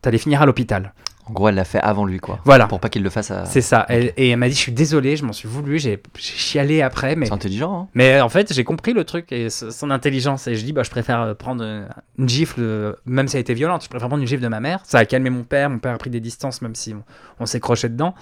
[0.00, 0.94] t'allais finir à l'hôpital.
[1.26, 2.40] En gros, elle l'a fait avant lui, quoi.
[2.44, 2.66] Voilà.
[2.66, 3.44] Pour pas qu'il le fasse à.
[3.46, 3.86] C'est ça.
[3.88, 7.14] Elle- et elle m'a dit, je suis désolé, je m'en suis voulu, j'ai chialé après,
[7.14, 7.88] mais C'est intelligent, hein.
[7.94, 10.48] Mais en fait, j'ai compris le truc et son intelligence.
[10.48, 11.86] Et je dis, bah, je préfère euh, prendre euh,
[12.18, 14.58] une gifle, euh, même si elle était violente, je préfère prendre une gifle de ma
[14.60, 14.80] mère.
[14.84, 15.70] Ça a calmé mon père.
[15.70, 17.04] Mon père a pris des distances, même si on,
[17.38, 18.14] on s'est croché dedans.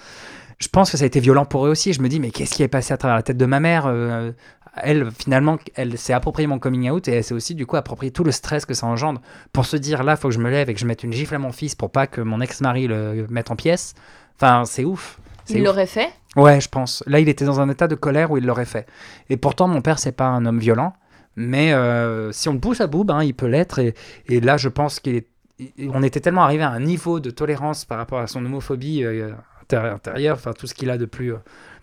[0.59, 1.95] Je pense que ça a été violent pour eux aussi.
[1.95, 3.85] Je me dis, mais qu'est-ce qui est passé à travers la tête de ma mère
[3.87, 4.31] Euh,
[4.77, 8.13] Elle, finalement, elle s'est approprié mon coming out et elle s'est aussi, du coup, approprié
[8.13, 9.21] tout le stress que ça engendre
[9.53, 11.35] pour se dire, là, faut que je me lève et que je mette une gifle
[11.35, 13.95] à mon fils pour pas que mon ex-mari le mette en pièces.
[14.37, 15.19] Enfin, c'est ouf.
[15.49, 16.09] Il l'aurait fait?
[16.37, 17.03] Ouais, je pense.
[17.09, 18.87] Là, il était dans un état de colère où il l'aurait fait.
[19.29, 20.93] Et pourtant, mon père, c'est pas un homme violent.
[21.35, 23.81] Mais euh, si on le pousse à bout, ben, il peut l'être.
[23.81, 23.95] Et,
[24.29, 25.27] et là, je pense qu'il est.
[25.59, 29.03] il- On était tellement arrivé à un niveau de tolérance par rapport à son homophobie
[29.05, 31.39] euh, intérie- intérieure, enfin tout ce qu'il a de plus euh,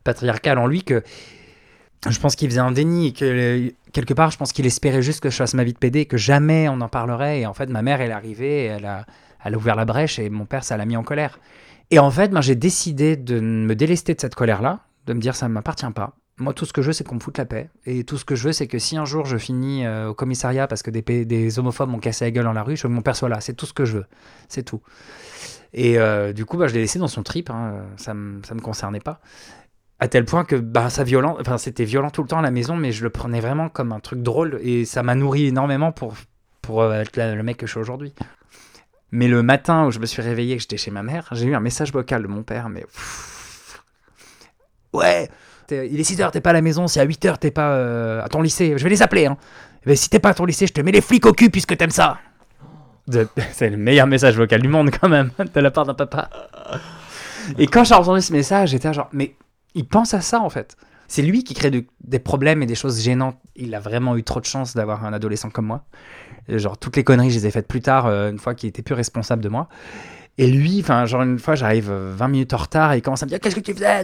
[0.05, 1.03] patriarcal en lui, que
[2.09, 5.19] je pense qu'il faisait un déni et que quelque part, je pense qu'il espérait juste
[5.21, 7.41] que je fasse ma vie de PD, que jamais on en parlerait.
[7.41, 9.05] Et en fait, ma mère, elle est arrivée, elle a,
[9.55, 11.39] ouvert la brèche et mon père, ça l'a mis en colère.
[11.89, 15.35] Et en fait, ben, j'ai décidé de me délester de cette colère-là, de me dire
[15.35, 16.15] ça ne m'appartient pas.
[16.39, 17.69] Moi, tout ce que je veux, c'est qu'on me foute la paix.
[17.85, 20.13] Et tout ce que je veux, c'est que si un jour je finis euh, au
[20.13, 22.89] commissariat parce que des, des homophobes m'ont cassé la gueule dans la rue, je veux
[22.89, 23.41] que mon père soit là.
[23.41, 24.05] C'est tout ce que je veux.
[24.47, 24.81] C'est tout.
[25.73, 27.49] Et euh, du coup, bah, je l'ai laissé dans son trip.
[27.49, 27.85] hein.
[27.95, 29.19] Ça ne me concernait pas.
[29.99, 32.75] À tel point que bah, ça violent, c'était violent tout le temps à la maison,
[32.75, 34.59] mais je le prenais vraiment comme un truc drôle.
[34.61, 36.13] Et ça m'a nourri énormément pour,
[36.61, 38.13] pour euh, être la- le mec que je suis aujourd'hui.
[39.11, 41.55] Mais le matin où je me suis réveillé, que j'étais chez ma mère, j'ai eu
[41.55, 42.85] un message vocal de mon père, mais...
[44.93, 45.29] Ouais,
[45.71, 48.29] il est 6h, t'es pas à la maison, si à 8h t'es pas euh, à
[48.29, 49.25] ton lycée, je vais les appeler.
[49.25, 49.37] Hein.
[49.85, 51.75] Mais si t'es pas à ton lycée, je te mets les flics au cul puisque
[51.75, 52.17] t'aimes ça.
[53.51, 56.29] C'est le meilleur message vocal du monde quand même, de la part d'un papa.
[57.57, 59.35] Et quand j'ai entendu ce message, j'étais genre, mais
[59.77, 60.75] il pense à ça en fait.
[61.07, 63.37] C'est lui qui crée de- des problèmes et des choses gênantes.
[63.55, 65.85] Il a vraiment eu trop de chance d'avoir un adolescent comme moi.
[66.49, 68.67] Et genre, toutes les conneries, je les ai faites plus tard, euh, une fois qu'il
[68.67, 69.69] était plus responsable de moi.
[70.39, 73.23] Et lui, enfin, genre, une fois, j'arrive euh, 20 minutes en retard et il commence
[73.23, 74.03] à me dire Qu'est-ce que tu faisais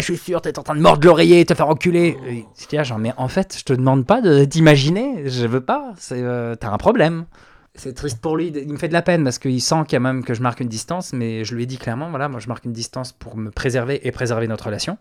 [0.04, 2.16] suis sûr, t'es en train de mordre l'oreiller et te faire enculer.
[2.58, 5.92] J'étais là, genre, mais en fait, je te demande pas de t'imaginer, je veux pas,
[6.12, 7.24] euh, t'as un problème.
[7.76, 10.24] C'est triste pour lui, il me fait de la peine parce qu'il sent quand même
[10.24, 12.64] que je marque une distance, mais je lui ai dit clairement voilà, moi je marque
[12.64, 14.96] une distance pour me préserver et préserver notre relation.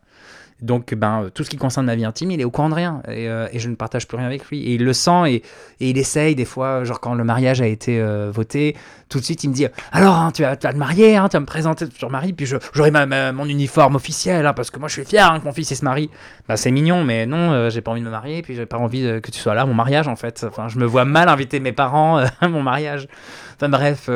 [0.63, 2.73] Donc, ben, euh, tout ce qui concerne ma vie intime, il est au courant de
[2.73, 3.03] rien.
[3.09, 4.61] Et, euh, et je ne partage plus rien avec lui.
[4.63, 5.35] Et il le sent et,
[5.81, 8.77] et il essaye, des fois, genre quand le mariage a été euh, voté,
[9.09, 11.41] tout de suite, il me dit Alors, hein, tu, vas, te marier, hein, tu vas
[11.41, 12.91] me présenter sur mari, puis j'aurai
[13.33, 15.83] mon uniforme officiel, hein, parce que moi, je suis fier que mon fils il se
[15.83, 16.09] marie.
[16.47, 19.19] Bah, c'est mignon, mais non, j'ai pas envie de me marier, puis j'ai pas envie
[19.21, 20.45] que tu sois là mon mariage, en fait.
[20.47, 23.09] Enfin, je me vois mal inviter mes parents à mon mariage.
[23.57, 24.09] Enfin, bref.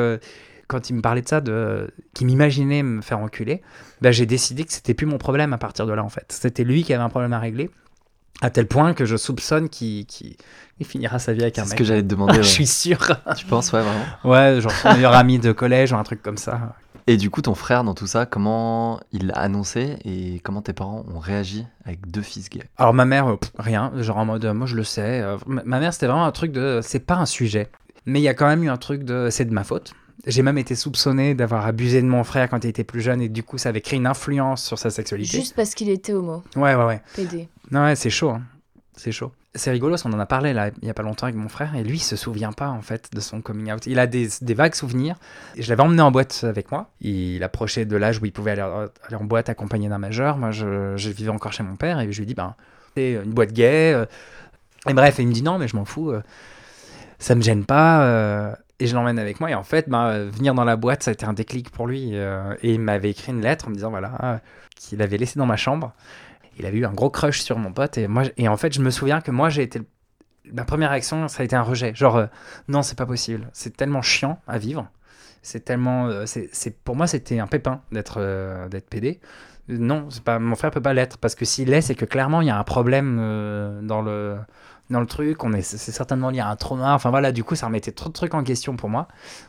[0.68, 3.62] Quand il me parlait de ça, de, qu'il m'imaginait me faire enculer,
[4.00, 6.26] bah, j'ai décidé que c'était plus mon problème à partir de là en fait.
[6.30, 7.70] C'était lui qui avait un problème à régler,
[8.42, 10.36] à tel point que je soupçonne qu'il, qu'il-
[10.78, 11.78] il finira sa vie avec un C'est ce mec.
[11.78, 12.34] que j'allais te demander.
[12.42, 12.98] je suis sûr.
[13.36, 14.04] Tu penses, ouais, vraiment?
[14.24, 16.76] ouais, genre son meilleur ami de collège ou un truc comme ça.
[17.08, 20.74] Et du coup, ton frère, dans tout ça, comment il l'a annoncé et comment tes
[20.74, 22.64] parents ont réagi avec deux fils gays?
[22.76, 25.22] Alors ma mère, pff, rien, genre en mode, euh, moi je le sais.
[25.22, 27.70] euh, ma mère, c'était vraiment un truc de, c'est pas un sujet.
[28.04, 29.94] Mais il y a quand même eu un truc de, c'est de ma faute.
[30.26, 33.28] J'ai même été soupçonné d'avoir abusé de mon frère quand il était plus jeune et
[33.28, 35.38] du coup ça avait créé une influence sur sa sexualité.
[35.38, 36.42] Juste parce qu'il était homo.
[36.56, 37.02] Ouais, ouais, ouais.
[37.14, 37.48] PD.
[37.70, 38.30] Non, ouais, c'est chaud.
[38.30, 38.42] hein.
[38.96, 39.32] C'est chaud.
[39.54, 41.74] C'est rigolo, qu'on en a parlé là, il y a pas longtemps avec mon frère,
[41.74, 43.86] et lui, il se souvient pas en fait de son coming out.
[43.86, 45.16] Il a des, des vagues souvenirs.
[45.56, 46.90] Je l'avais emmené en boîte avec moi.
[47.00, 50.36] Il approchait de l'âge où il pouvait aller, aller en boîte accompagné d'un majeur.
[50.36, 52.54] Moi, je, je vivais encore chez mon père, et je lui ai dit, ben,
[52.96, 53.92] c'est une boîte gay.
[53.94, 54.04] euh.
[54.88, 56.10] Et bref, et il me dit, non, mais je m'en fous.
[56.10, 56.22] euh,
[57.18, 58.02] Ça me gêne pas.
[58.04, 58.52] euh.
[58.80, 59.50] Et je l'emmène avec moi.
[59.50, 62.10] Et en fait, euh, venir dans la boîte, ça a été un déclic pour lui.
[62.14, 62.54] euh.
[62.62, 64.40] Et il m'avait écrit une lettre en me disant, voilà,
[64.76, 65.92] qu'il avait laissé dans ma chambre
[66.58, 68.80] il avait eu un gros crush sur mon pote et moi et en fait je
[68.80, 69.80] me souviens que moi j'ai été
[70.52, 72.26] ma première réaction ça a été un rejet genre euh,
[72.68, 74.88] non c'est pas possible c'est tellement chiant à vivre
[75.42, 78.18] c'est tellement euh, c'est pour moi c'était un pépin d'être
[78.68, 79.20] d'être PD
[79.68, 82.48] non pas mon frère peut pas l'être parce que s'il l'est c'est que clairement il
[82.48, 83.16] y a un problème
[83.82, 84.38] dans le
[84.90, 87.54] dans le truc on est c'est certainement lié à un trauma enfin voilà du coup
[87.54, 89.06] ça remettait trop de trucs en question pour moi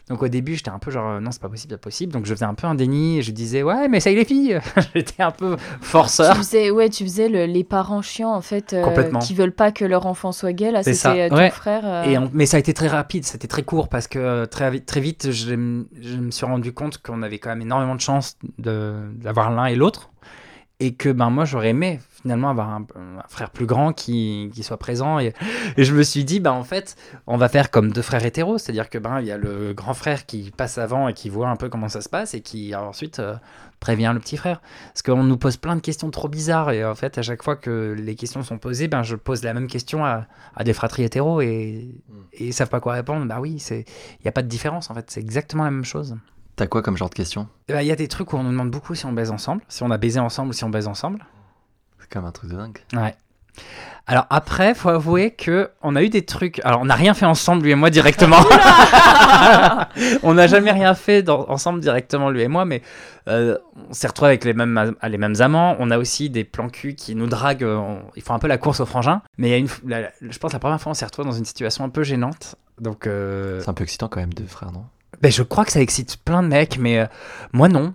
[0.10, 2.12] donc au début j'étais un peu genre euh, non c'est pas possible c'est pas possible
[2.14, 4.18] donc je faisais un peu un déni et je disais ouais mais ça y est
[4.18, 4.60] les filles
[4.96, 8.74] j'étais un peu forceur Tu faisais, ouais, tu faisais le- les parents chiants en fait,
[8.74, 10.72] euh, qui veulent pas que leur enfant soit gay.
[10.72, 11.50] Là, c'était euh, ton ouais.
[11.50, 11.82] frère.
[11.86, 14.70] euh, Et on- mais ça a été très rapide, c'était très court parce que très
[14.72, 18.38] vite, très vite je, me suis rendu compte qu'on avait quand même énormément de chance
[18.58, 20.10] de- d'avoir l'un et l'autre.
[20.82, 24.64] et que ben moi j'aurais aimé finalement avoir un, un frère plus grand qui, qui
[24.64, 25.20] soit présent.
[25.20, 25.34] Et,
[25.78, 26.96] et je me suis dit ben en fait
[27.28, 28.58] on va faire comme deux frères hétéros.
[28.58, 31.50] C'est-à-dire que ben il y a le grand frère qui passe avant et qui voit
[31.50, 33.36] un peu comment ça se passe et qui ensuite euh,
[33.80, 34.62] prévient le petit frère.
[34.94, 36.72] Parce qu'on nous pose plein de questions trop bizarres.
[36.72, 39.54] Et en fait à chaque fois que les questions sont posées ben je pose la
[39.54, 41.96] même question à, à des fratries hétéros et,
[42.34, 43.26] et ils savent pas quoi répondre.
[43.26, 45.10] Bah oui il y a pas de différence en fait.
[45.10, 46.16] C'est exactement la même chose.
[46.56, 48.44] T'as quoi comme genre de question Eh ben, il y a des trucs où on
[48.44, 50.70] nous demande beaucoup si on baise ensemble, si on a baisé ensemble ou si on
[50.70, 51.26] baise ensemble.
[52.10, 52.80] Comme un truc de dingue.
[52.94, 53.16] Ouais.
[54.08, 56.60] Alors après, faut avouer que on a eu des trucs.
[56.64, 58.40] Alors on n'a rien fait ensemble lui et moi directement.
[60.24, 62.82] on n'a jamais rien fait dans- ensemble directement lui et moi, mais
[63.28, 63.58] euh,
[63.90, 65.76] on s'est retrouvés avec les mêmes les mêmes amants.
[65.80, 67.64] On a aussi des plans cul qui nous draguent.
[67.66, 69.22] on- ils font un peu la course au frangin.
[69.38, 71.06] Mais il y a une, f- la- la- je pense la première fois on s'est
[71.06, 72.56] retrouvés dans une situation un peu gênante.
[72.80, 74.86] Donc euh, C'est un peu excitant quand même, deux frères, non?
[75.22, 77.06] Ben, je crois que ça excite plein de mecs, mais euh,
[77.52, 77.94] moi non.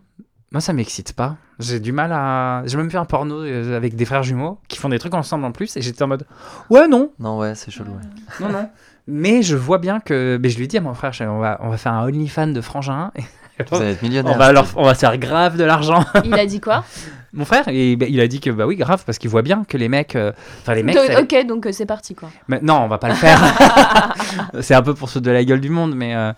[0.53, 1.37] Moi ça m'excite pas.
[1.61, 2.63] J'ai du mal à.
[2.67, 5.45] J'ai même fait un porno euh, avec des frères jumeaux qui font des trucs ensemble
[5.45, 6.27] en plus et j'étais en mode
[6.71, 7.91] ouais non Non, ouais, c'est chelou.
[7.93, 8.47] ouais.
[8.47, 8.69] non non.
[9.07, 10.39] Mais je vois bien que.
[10.43, 12.61] Mais je lui dis à mon frère, on va on va faire un OnlyFans de
[12.61, 13.11] frangin.
[13.17, 13.23] et
[13.71, 14.35] Vous allez être millionnaire.
[14.35, 16.05] on va alors on va se faire grave de l'argent.
[16.25, 16.85] Il a dit quoi?
[17.37, 19.65] Mon frère et, ben, il a dit que bah oui grave parce qu'il voit bien
[19.69, 20.15] que les mecs.
[20.15, 20.31] euh,
[20.63, 20.95] Enfin les mecs.
[20.95, 22.31] Donc, ça- Ok, donc euh, c'est parti quoi.
[22.47, 23.41] mais non, on va pas le faire.
[24.61, 26.33] c'est un peu pour se de la gueule du monde, mais euh,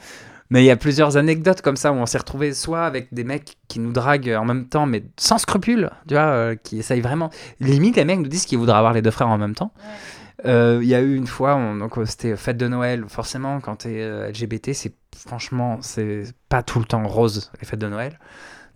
[0.50, 3.24] mais il y a plusieurs anecdotes comme ça où on s'est retrouvé soit avec des
[3.24, 7.00] mecs qui nous draguent en même temps, mais sans scrupule, tu vois, euh, qui essayent
[7.00, 7.30] vraiment.
[7.60, 9.72] Limite, les mecs nous disent qu'ils voudraient avoir les deux frères en même temps.
[10.44, 13.04] Euh, Il y a eu une fois, on- donc euh, c'était fête de Noël.
[13.08, 17.80] Forcément, quand t'es euh, LGBT, c'est franchement, c'est pas tout le temps rose les fêtes
[17.80, 18.18] de Noël.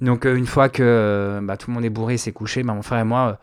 [0.01, 3.01] Donc une fois que bah, tout le monde est bourré, c'est couché, bah, mon frère
[3.01, 3.39] et moi.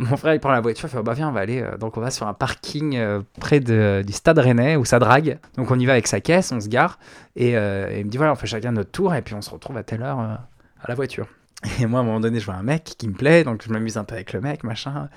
[0.00, 1.60] Mon frère, il prend la voiture, il fait oh, bah viens, on va aller.
[1.62, 4.98] euh, Donc on va sur un parking euh, près de- du stade rennais où ça
[4.98, 5.38] drague.
[5.56, 6.98] Donc on y va avec sa caisse, on se gare
[7.36, 9.50] et, euh, il me dit voilà, on fait chacun notre tour et puis on se
[9.50, 10.40] retrouve à telle heure à
[10.88, 11.26] la voiture.
[11.80, 13.70] Et moi, à un moment donné, je vois un mec qui me plaît, donc je
[13.70, 15.10] m'amuse un peu avec le mec, machin.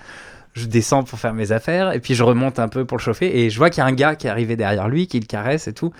[0.51, 3.39] Je descends pour faire mes affaires et puis je remonte un peu pour le chauffer
[3.39, 5.25] et je vois qu'il y a un gars qui est arrivé derrière lui, qui le
[5.25, 5.93] caresse et tout.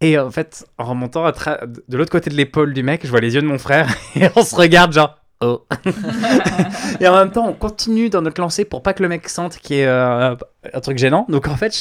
[0.00, 3.34] Et en fait, en remontant de l'autre côté de l'épaule du mec, je vois les
[3.34, 5.19] yeux de mon frère et on se regarde genre.
[5.42, 5.64] Oh.
[7.00, 9.56] et en même temps, on continue dans notre lancée pour pas que le mec sente
[9.56, 10.34] qu'il y ait euh,
[10.72, 11.24] un truc gênant.
[11.30, 11.74] Donc en fait,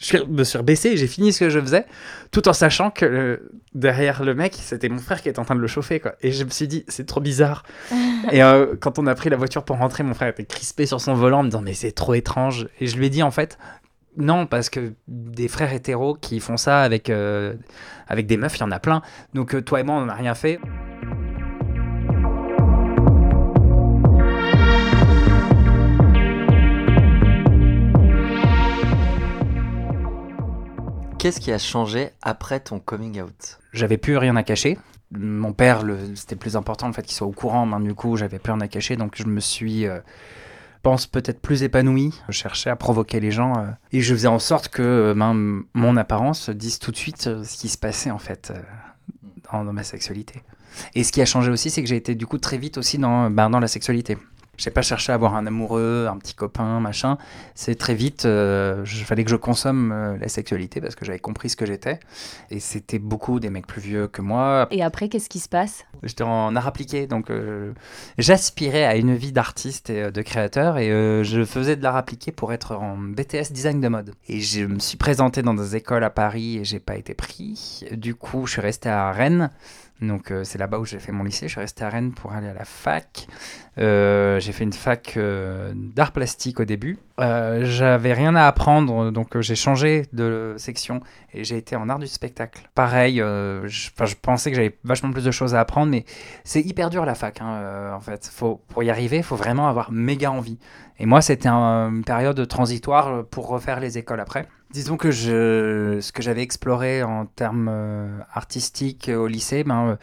[0.00, 1.86] je me suis rebaissé et j'ai fini ce que je faisais,
[2.30, 5.56] tout en sachant que le- derrière le mec, c'était mon frère qui était en train
[5.56, 5.98] de le chauffer.
[5.98, 6.12] Quoi.
[6.22, 7.64] Et je me suis dit, c'est trop bizarre.
[8.30, 11.00] et euh, quand on a pris la voiture pour rentrer, mon frère était crispé sur
[11.00, 12.68] son volant en me disant, mais c'est trop étrange.
[12.80, 13.58] Et je lui ai dit, en fait,
[14.16, 17.54] non, parce que des frères hétéros qui font ça avec, euh,
[18.08, 19.02] avec des meufs, il y en a plein.
[19.34, 20.58] Donc euh, toi et moi, on n'a rien fait.
[31.20, 33.58] Qu'est-ce qui a changé après ton coming out?
[33.74, 34.78] J'avais plus rien à cacher.
[35.10, 37.66] Mon père, c'était plus important le fait qu'il soit au courant.
[37.66, 40.00] Ben, du coup, j'avais plus rien à cacher, donc je me suis, euh,
[40.82, 42.14] pense peut-être plus épanoui.
[42.30, 45.62] Je cherchais à provoquer les gens euh, et je faisais en sorte que euh, ben,
[45.74, 48.50] mon apparence dise tout de suite euh, ce qui se passait en fait
[49.52, 50.42] dans, dans ma sexualité.
[50.94, 52.96] Et ce qui a changé aussi, c'est que j'ai été du coup très vite aussi
[52.96, 54.16] dans, ben, dans la sexualité.
[54.60, 57.16] J'ai pas cherché à avoir un amoureux, un petit copain, machin.
[57.54, 61.18] C'est très vite, euh, je fallait que je consomme euh, la sexualité parce que j'avais
[61.18, 61.98] compris ce que j'étais.
[62.50, 64.68] Et c'était beaucoup des mecs plus vieux que moi.
[64.70, 65.86] Et après, qu'est-ce qui se passe?
[66.02, 67.72] J'étais en art appliqué, donc euh,
[68.18, 71.96] j'aspirais à une vie d'artiste et euh, de créateur et euh, je faisais de l'art
[71.96, 74.14] appliqué pour être en BTS design de mode.
[74.28, 77.84] Et je me suis présenté dans des écoles à Paris et j'ai pas été pris.
[77.92, 79.50] Du coup, je suis resté à Rennes.
[80.00, 81.46] Donc euh, c'est là-bas où j'ai fait mon lycée.
[81.46, 83.26] Je suis resté à Rennes pour aller à la fac.
[83.78, 86.98] Euh, j'ai fait une fac euh, d'art plastique au début.
[87.18, 91.00] J'avais rien à apprendre, donc j'ai changé de section
[91.34, 92.70] et j'ai été en art du spectacle.
[92.74, 96.06] Pareil, je, pensais que j'avais vachement plus de choses à apprendre, mais
[96.44, 97.42] c'est hyper dur la fac.
[97.42, 100.58] hein, en fait, faut, pour y arriver, il faut vraiment avoir méga envie.
[100.98, 104.46] Et moi, c'était un- une période transitoire pour refaire les écoles après.
[104.70, 109.88] Disons que je, ce que j'avais exploré en termes euh, artistiques euh, au lycée, ben,
[109.88, 109.96] euh,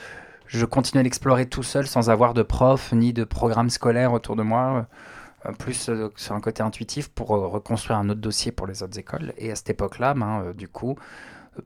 [0.47, 4.36] je continuais à l'explorer tout seul sans avoir de prof ni de programme scolaire autour
[4.36, 4.88] de moi.
[5.60, 9.34] plus sur un côté intuitif pour reconstruire un autre dossier pour les autres écoles.
[9.38, 10.97] Et à cette époque-là, ben, du coup,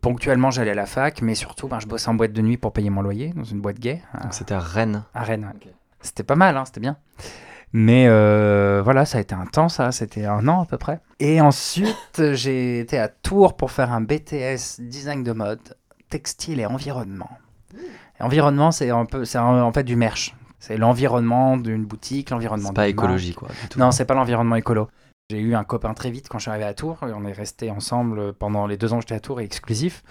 [0.02, 2.72] ponctuellement, j'allais à la fac, mais surtout, ben, je bossais en boîte de nuit pour
[2.74, 5.04] payer mon loyer, dans une boîte gay, à, c'était à Rennes.
[5.14, 5.46] à Rennes.
[5.46, 5.74] ouais.
[6.02, 6.98] C'était pas mal, hein, c'était bien.
[7.74, 11.00] Mais euh, voilà, ça a été un temps, ça, c'était un an à peu près.
[11.20, 15.78] Et ensuite, j'ai été à Tours pour faire un BTS design de mode,
[16.10, 17.30] textile et environnement.
[18.20, 20.36] Et environnement, c'est un peu, c'est en fait du merch.
[20.60, 23.50] C'est l'environnement d'une boutique, l'environnement C'est pas écologie, quoi.
[23.62, 23.80] du tout.
[23.80, 24.90] Non, c'est pas l'environnement écolo.
[25.32, 27.00] J'ai eu un copain très vite quand je suis arrivé à Tours.
[27.08, 30.04] et On est resté ensemble pendant les deux ans que j'étais à Tours et exclusif.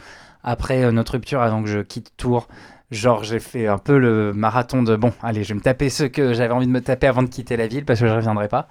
[0.42, 2.48] Après euh, notre rupture, avant que je quitte Tours,
[2.90, 6.04] Genre, j'ai fait un peu le marathon de bon, allez, je vais me taper ce
[6.04, 8.16] que j'avais envie de me taper avant de quitter la ville parce que je ne
[8.16, 8.68] reviendrai pas.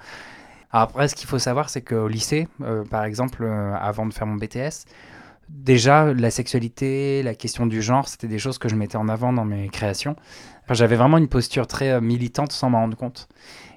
[0.72, 4.28] après, ce qu'il faut savoir, c'est qu'au lycée, euh, par exemple, euh, avant de faire
[4.28, 4.86] mon BTS,
[5.48, 9.32] déjà, la sexualité, la question du genre, c'était des choses que je mettais en avant
[9.32, 10.18] dans mes créations.
[10.70, 13.30] J'avais vraiment une posture très euh, militante sans m'en rendre compte.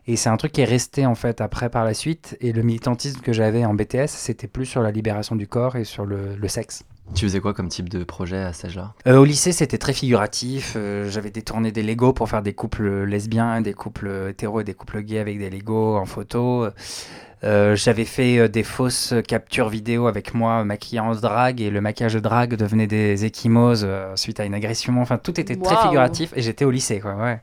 [0.08, 2.36] Et c'est un truc qui est resté en fait après par la suite.
[2.40, 5.84] Et le militantisme que j'avais en BTS, c'était plus sur la libération du corps et
[5.84, 6.84] sur le sexe.
[7.14, 8.94] Tu faisais quoi comme type de projet à cet âge-là?
[9.06, 10.74] Euh, Au lycée, c'était très figuratif.
[10.76, 14.72] Euh, j'avais détourné des Lego pour faire des couples lesbiens, des couples hétéros et des
[14.74, 16.68] couples gays avec des Lego en photo.
[17.44, 22.14] Euh, j'avais fait des fausses captures vidéo avec moi maquillée en drague et le maquillage
[22.14, 25.02] de drague devenait des échymoses suite à une agression.
[25.02, 27.14] Enfin, tout était très figuratif et j'étais au lycée, quoi.
[27.16, 27.40] Ouais.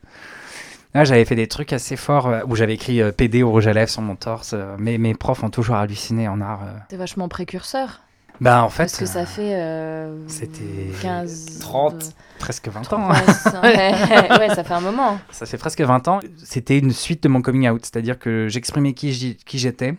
[0.94, 3.90] Là, j'avais fait des trucs assez forts où j'avais écrit PD au rouge à lèvres
[3.90, 4.54] sur mon torse.
[4.78, 6.62] mais mes profs ont toujours halluciné en art.
[6.88, 8.00] T'es vachement précurseur.
[8.40, 8.84] Bah en fait.
[8.84, 9.54] Parce que ça fait.
[9.54, 11.58] Euh, c'était 15.
[11.60, 13.10] 30, presque 20 ans.
[13.62, 15.18] Ouais, ça fait un moment.
[15.30, 16.20] Ça fait presque 20 ans.
[16.42, 19.12] C'était une suite de mon coming out, c'est-à-dire que j'exprimais qui
[19.46, 19.94] j'étais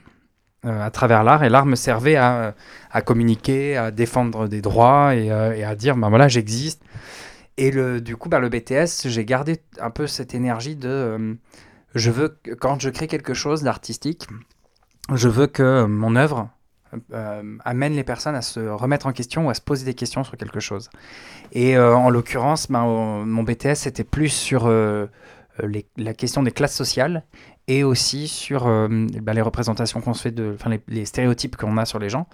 [0.65, 2.55] euh, à travers l'art et l'art me servait à,
[2.91, 6.81] à, communiquer, à défendre des droits et, euh, et à dire ben voilà, j'existe.
[7.57, 11.37] Et le, du coup, bah, le BTS, j'ai gardé un peu cette énergie de.
[11.93, 14.27] je veux, quand je crée quelque chose d'artistique,
[15.13, 16.49] je veux que mon œuvre
[17.13, 20.23] euh, amène les personnes à se remettre en question ou à se poser des questions
[20.23, 20.89] sur quelque chose.
[21.53, 25.07] Et euh, en l'occurrence, ben, mon BTS c'était plus sur euh,
[25.97, 27.23] la question des classes sociales
[27.67, 31.85] et aussi sur ben, les représentations qu'on se fait, de, les, les stéréotypes qu'on a
[31.85, 32.27] sur les gens.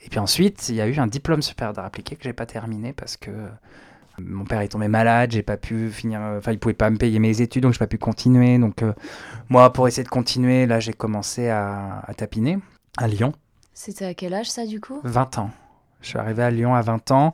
[0.00, 2.46] Et puis ensuite, il y a eu un diplôme super d'art appliqué que j'ai pas
[2.46, 3.30] terminé parce que
[4.18, 7.18] mon père est tombé malade, j'ai pas pu finir, enfin il pouvait pas me payer
[7.18, 8.58] mes études, donc j'ai pas pu continuer.
[8.58, 8.82] Donc
[9.48, 12.58] moi, pour essayer de continuer, là j'ai commencé à tapiner
[12.96, 13.32] à Lyon.
[13.74, 15.00] C'était à quel âge ça du coup?
[15.04, 15.50] 20 ans.
[16.02, 17.32] Je suis arrivé à Lyon à 20 ans.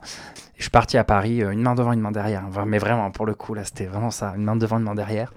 [0.55, 2.45] Je suis parti à Paris, euh, une main devant, une main derrière.
[2.65, 5.33] Mais vraiment, pour le coup, là, c'était vraiment ça, une main devant, une main derrière.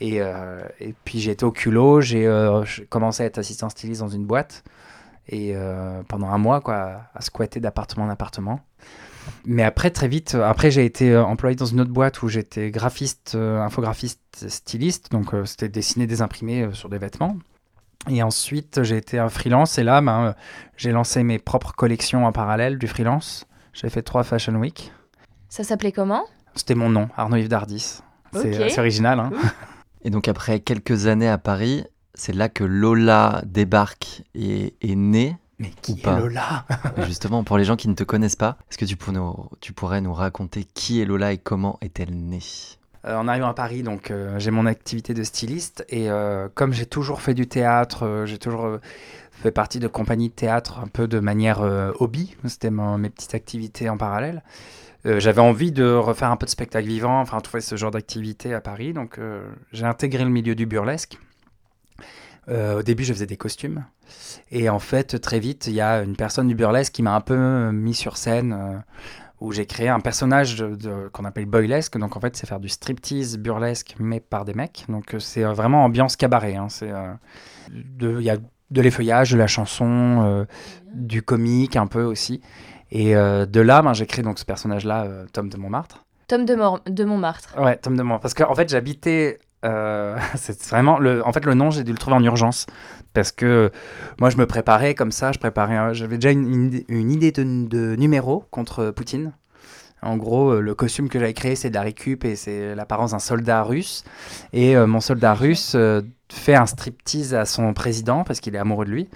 [0.00, 4.08] Et, euh, et puis été au culot, j'ai euh, commencé à être assistant styliste dans
[4.08, 4.64] une boîte.
[5.26, 5.54] Et
[6.06, 8.60] pendant un mois, quoi, à squatter d'appartement en appartement.
[9.46, 13.34] Mais après, très vite, après, j'ai été employé dans une autre boîte où j'étais graphiste,
[13.34, 15.12] infographiste, styliste.
[15.12, 17.38] Donc, c'était dessiner des imprimés sur des vêtements.
[18.08, 20.34] Et ensuite, j'ai été un freelance et là, ben,
[20.76, 23.46] j'ai lancé mes propres collections en parallèle du freelance.
[23.72, 24.92] J'ai fait trois Fashion Week.
[25.48, 26.24] Ça s'appelait comment?
[26.54, 28.00] C'était mon nom, Arnaud Yves Dardis.
[28.32, 29.20] C'est original.
[29.20, 29.30] Hein
[30.04, 35.36] et donc après quelques années à Paris, c'est là que Lola débarque et est née.
[35.58, 36.64] Mais qui est Lola?
[37.06, 38.96] Justement, pour les gens qui ne te connaissent pas, est-ce que tu,
[39.60, 42.38] tu pourrais nous raconter qui est Lola et comment est-elle née?
[42.38, 46.72] euh, en arrivant à Paris, donc euh, j'ai mon activité de styliste et euh, comme
[46.72, 48.78] j'ai toujours fait du théâtre, j'ai toujours
[49.30, 51.60] fait partie de compagnies de théâtre un peu de manière
[51.98, 54.42] hobby, c'était mes petites activités en parallèle.
[55.04, 58.60] j'avais envie de refaire un peu de spectacle vivant, enfin trouver ce genre d'activité à
[58.60, 59.20] Paris, donc
[59.72, 61.18] j'ai intégré le milieu du burlesque.
[62.48, 63.84] au début, je faisais des costumes.
[64.50, 67.20] Et en fait, très vite, il y a une personne du burlesque qui m'a un
[67.20, 68.82] peu mis sur scène
[69.44, 71.98] où j'ai créé un personnage de, qu'on appelle boylesque.
[71.98, 74.86] Donc en fait, c'est faire du striptease burlesque, mais par des mecs.
[74.88, 76.56] Donc euh, c'est euh, vraiment ambiance cabaret.
[76.56, 76.68] Hein.
[76.70, 77.12] C'est, euh,
[78.00, 78.38] il y a
[78.70, 80.46] de l'effeuillage, de la chanson,
[80.94, 82.40] du comique un peu aussi.
[82.90, 86.04] Et de là, ben, j'ai créé donc ce personnage-là, Tom de Montmartre.
[86.26, 86.56] Tom de,
[86.90, 87.54] de Montmartre.
[87.58, 88.22] Ouais, Tom de Montmartre.
[88.22, 89.38] Parce qu'en en fait, j'habitais
[90.34, 91.24] c'est vraiment le.
[91.26, 92.66] En fait, le nom, j'ai dû le trouver en urgence
[93.14, 93.70] parce que
[94.20, 98.44] moi je me préparais comme ça, je préparais, j'avais déjà une, une, idée de, numéro
[98.50, 99.32] contre Poutine.
[100.02, 103.12] En gros, euh, le costume que j'avais créé, c'est de la récup et c'est l'apparence
[103.12, 104.04] d'un soldat russe.
[104.52, 108.58] Et euh, mon soldat russe euh, fait un striptease à son président parce qu'il est
[108.58, 109.08] amoureux de lui.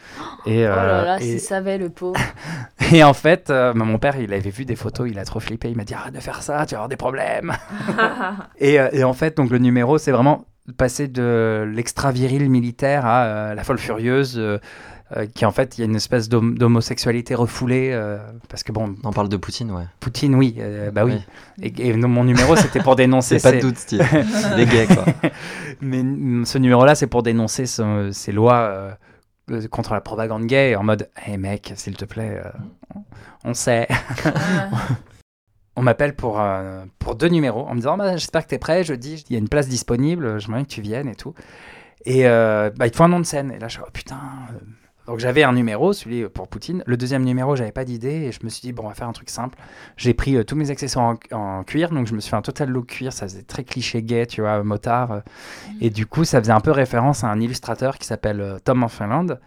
[0.46, 2.18] Et, oh là là, s'il savait le pauvre.
[2.92, 5.68] et en fait, mon père, il avait vu des photos, il a trop flippé.
[5.68, 7.52] Il m'a dit arrête de faire ça, tu vas avoir des problèmes.
[8.58, 13.24] et, et, en fait, donc le numéro, c'est vraiment passer de l'extra viril militaire à
[13.24, 14.34] euh, la folle furieuse.
[14.38, 14.58] Euh,
[15.16, 17.98] euh, qui en fait, il y a une espèce d'homosexualité refoulée,
[18.50, 18.94] parce que bon...
[19.04, 19.84] On parle de Poutine, ouais.
[20.00, 20.58] Poutine, oui,
[20.92, 21.18] bah oui.
[21.62, 23.38] Et, mon numéro, c'était pour dénoncer...
[23.38, 24.04] c'est pas de doute, style.
[24.58, 25.06] Les gays, quoi.
[25.80, 26.02] Mais
[26.44, 28.98] ce numéro-là, c'est pour dénoncer ces lois
[29.70, 32.42] contre la propagande gay, en mode, hé hey, mec, s'il te plaît,
[33.44, 33.88] on sait
[35.78, 38.58] on m'appelle pour, euh, pour deux numéros en me disant bah, J'espère que tu es
[38.58, 38.82] prêt.
[38.82, 41.34] Je dis Il y a une place disponible, j'aimerais que tu viennes et tout.
[42.04, 43.52] Et euh, bah, il te faut un nom de scène.
[43.52, 44.18] Et là, je suis oh, putain.
[45.06, 46.82] Donc j'avais un numéro, celui pour Poutine.
[46.84, 49.08] Le deuxième numéro, j'avais pas d'idée et je me suis dit bon, on va faire
[49.08, 49.56] un truc simple.
[49.96, 52.70] J'ai pris euh, tous mes accessoires en, cuir, donc je me suis fait un total
[52.70, 53.12] look cuir.
[53.12, 55.10] Ça faisait très cliché gay, tu vois, motard.
[55.12, 55.72] Mmh.
[55.80, 58.88] Et du coup, ça faisait un peu référence à un illustrateur qui s'appelle Tom en
[58.88, 59.38] Finlande,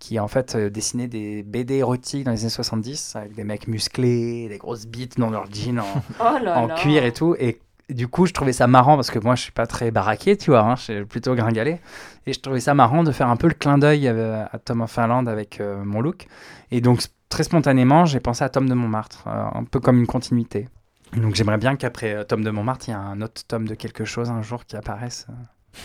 [0.00, 3.68] qui en fait euh, dessinait des BD érotiques dans les années 70 avec des mecs
[3.68, 5.84] musclés, des grosses bites dans leurs jeans en,
[6.20, 6.74] Oh là en là.
[6.74, 7.36] cuir et tout.
[7.38, 10.36] Et du coup, je trouvais ça marrant parce que moi, je suis pas très baraqué,
[10.36, 11.78] tu vois, hein, je suis plutôt gringalé.
[12.26, 14.80] Et je trouvais ça marrant de faire un peu le clin d'œil euh, à Tom
[14.80, 16.26] of Finland avec euh, mon look.
[16.70, 20.06] Et donc, très spontanément, j'ai pensé à Tom de Montmartre, euh, un peu comme une
[20.06, 20.68] continuité.
[21.16, 23.74] Donc, j'aimerais bien qu'après euh, Tom de Montmartre, il y ait un autre tome de
[23.74, 25.26] quelque chose un jour qui apparaisse.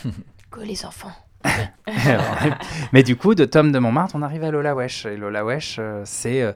[0.52, 1.10] Go les enfants?
[2.92, 5.06] Mais du coup, de Tom de Montmartre, on arrive à Lola Wesh.
[5.06, 6.42] Et Lola Wesh, euh, c'est.
[6.42, 6.52] euh,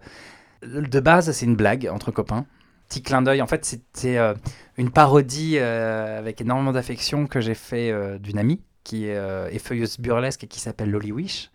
[0.62, 2.47] de base, c'est une blague entre copains.
[2.89, 3.41] Petit clin d'œil.
[3.41, 4.35] En fait, c'était euh,
[4.76, 10.45] une parodie avec énormément d'affection que j'ai fait d'une amie qui est euh, effeuilleuse burlesque
[10.45, 11.51] et qui s'appelle Loli Wish.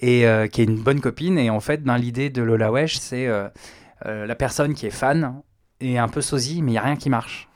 [0.00, 1.38] Et qui est une bonne copine.
[1.38, 3.28] Et en fait, dans l'idée de Lola Wesh, c'est
[4.04, 5.42] la personne qui est fan
[5.80, 7.47] et un peu sosie, mais il n'y a rien qui marche.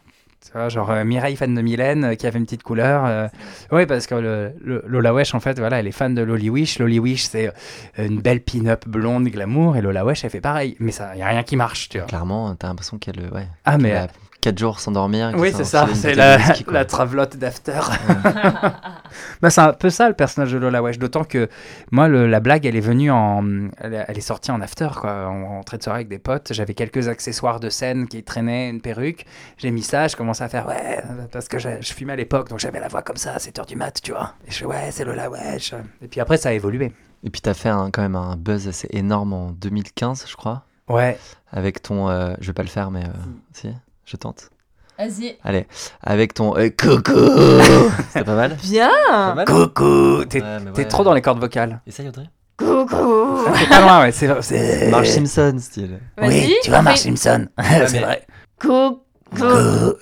[0.68, 3.04] Genre euh, Mireille, fan de Mylène, euh, qui avait une petite couleur.
[3.06, 3.28] euh,
[3.70, 6.50] oui, parce que le, le- Lola Wesh, en fait, voilà, elle est fan de Loli
[6.50, 6.78] Wish.
[6.78, 7.52] Loli Wish, c'est
[7.98, 10.76] une belle pin-up blonde glamour, et Lola Wesh, elle fait pareil.
[10.80, 12.06] Mais ça, y a rien qui marche, tu vois.
[12.06, 13.92] Clairement, t'as l'impression qu'elle ouais, Ah, mais.
[13.92, 14.08] a
[14.42, 15.30] 4 jours sans dormir.
[15.30, 17.80] et oui, c'est ça, c'est la, travelotte d'After.
[19.40, 21.48] bah, c'est un peu ça le personnage de Lola Wesh, d'autant que
[21.90, 23.44] moi, le- la blague, elle est venue en.
[23.78, 26.52] Elle, est- elle est sortie en After, quoi, en rentrée de soirée avec des potes.
[26.52, 29.24] J'avais quelques accessoires de scène qui traînaient, une perruque.
[29.58, 32.48] J'ai mis ça, je commençais à faire ouais, parce que je, je fumais à l'époque,
[32.48, 34.34] donc j'avais la voix comme ça à 7h du mat, tu vois.
[34.46, 35.74] Et je fais ouais, c'est Lola Wesh.
[36.02, 36.92] Et puis après, ça a évolué.
[37.24, 40.64] Et puis t'as fait un- quand même un buzz assez énorme en 2015, je crois,
[40.88, 41.16] Ouais,
[41.52, 42.08] avec ton.
[42.10, 43.12] euh, je vais pas le faire, mais euh,
[43.52, 43.68] si,
[44.04, 44.50] je tente.
[44.98, 45.36] Vas-y.
[45.42, 45.66] Allez,
[46.02, 47.12] avec ton euh, coucou
[48.08, 48.90] C'était pas mal Bien.
[49.08, 50.84] Pas mal coucou T'es Ouais, ouais.
[50.84, 51.80] trop dans les cordes vocales.
[51.86, 52.26] Essaye, Audrey.
[52.58, 53.38] Coucou.
[53.58, 54.12] T'es pas loin, ouais.
[54.12, 54.90] C'est, c'est...
[54.90, 55.98] Marge Simpson, style.
[56.16, 56.54] Vas-y.
[56.62, 57.48] tu vois, Marge Simpson.
[57.88, 58.26] c'est vrai.
[58.60, 59.00] Coucou.
[59.34, 59.46] Coucou.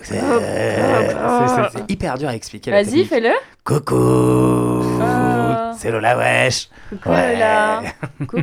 [0.01, 2.69] C'est, c'est- c'est- c'est hyper dur à expliquer.
[2.71, 3.31] Vas-y, fais-le.
[3.63, 4.99] Coucou.
[5.01, 5.71] Ah.
[5.77, 6.69] C'est Lola Wesh.
[6.89, 7.81] Coucou Lola.
[8.19, 8.41] Coucou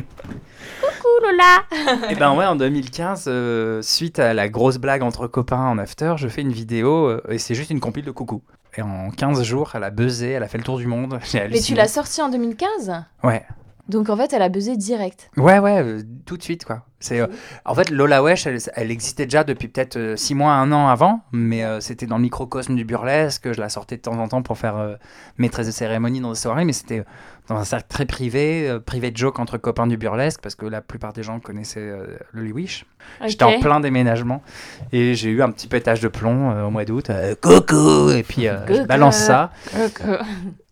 [1.23, 2.09] Lola.
[2.09, 6.15] Et ben ouais, en 2015, euh, suite à la grosse blague entre copains en after,
[6.17, 8.41] je fais une vidéo euh, et c'est juste une compile de coucou.
[8.77, 11.19] Et en 15 jours, elle a buzzé, elle a fait le tour du monde.
[11.33, 12.93] Mais tu l'as sorti en 2015
[13.23, 13.43] Ouais.
[13.87, 15.31] Donc en fait, elle a buzzé direct.
[15.35, 16.83] Ouais, ouais, euh, tout de suite, quoi.
[16.99, 17.27] C'est, euh,
[17.65, 21.21] en fait, Lola Wesh, elle, elle existait déjà depuis peut-être 6 mois, un an avant,
[21.31, 23.51] mais euh, c'était dans le microcosme du burlesque.
[23.51, 24.95] Je la sortais de temps en temps pour faire euh,
[25.37, 27.03] maîtresse de cérémonie dans des soirées, mais c'était
[27.49, 30.65] dans un cercle très privé, euh, privé de joke entre copains du burlesque, parce que
[30.65, 32.85] la plupart des gens connaissaient euh, Loli Wish.
[33.25, 34.41] J'étais en plein déménagement
[34.91, 37.09] et j'ai eu un petit pétage de plomb euh, au mois d'août.
[37.09, 39.51] euh, coucou Et puis je balance ça.
[39.71, 40.11] Coucou.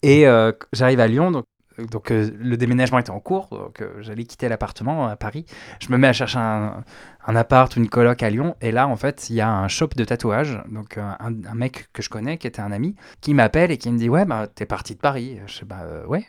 [0.03, 0.25] Et
[0.71, 1.45] j'arrive à Lyon, donc,
[1.91, 5.45] donc euh, le déménagement était en cours, donc euh, j'allais quitter l'appartement à Paris.
[5.79, 6.83] Je me mets à chercher un,
[7.27, 9.67] un appart ou une coloc à Lyon, et là en fait il y a un
[9.67, 13.33] shop de tatouage, donc un, un mec que je connais, qui était un ami, qui
[13.35, 15.39] m'appelle et qui me dit ouais bah t'es parti de Paris.
[15.45, 16.25] Je sais bah euh, ouais.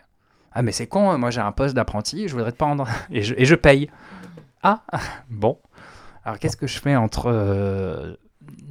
[0.59, 3.33] Ah mais c'est con, moi j'ai un poste d'apprenti, je voudrais te prendre et je,
[3.39, 3.89] et je paye.
[4.65, 4.83] Ah
[5.31, 5.57] bon.
[6.25, 8.17] Alors qu'est-ce que je fais entre euh,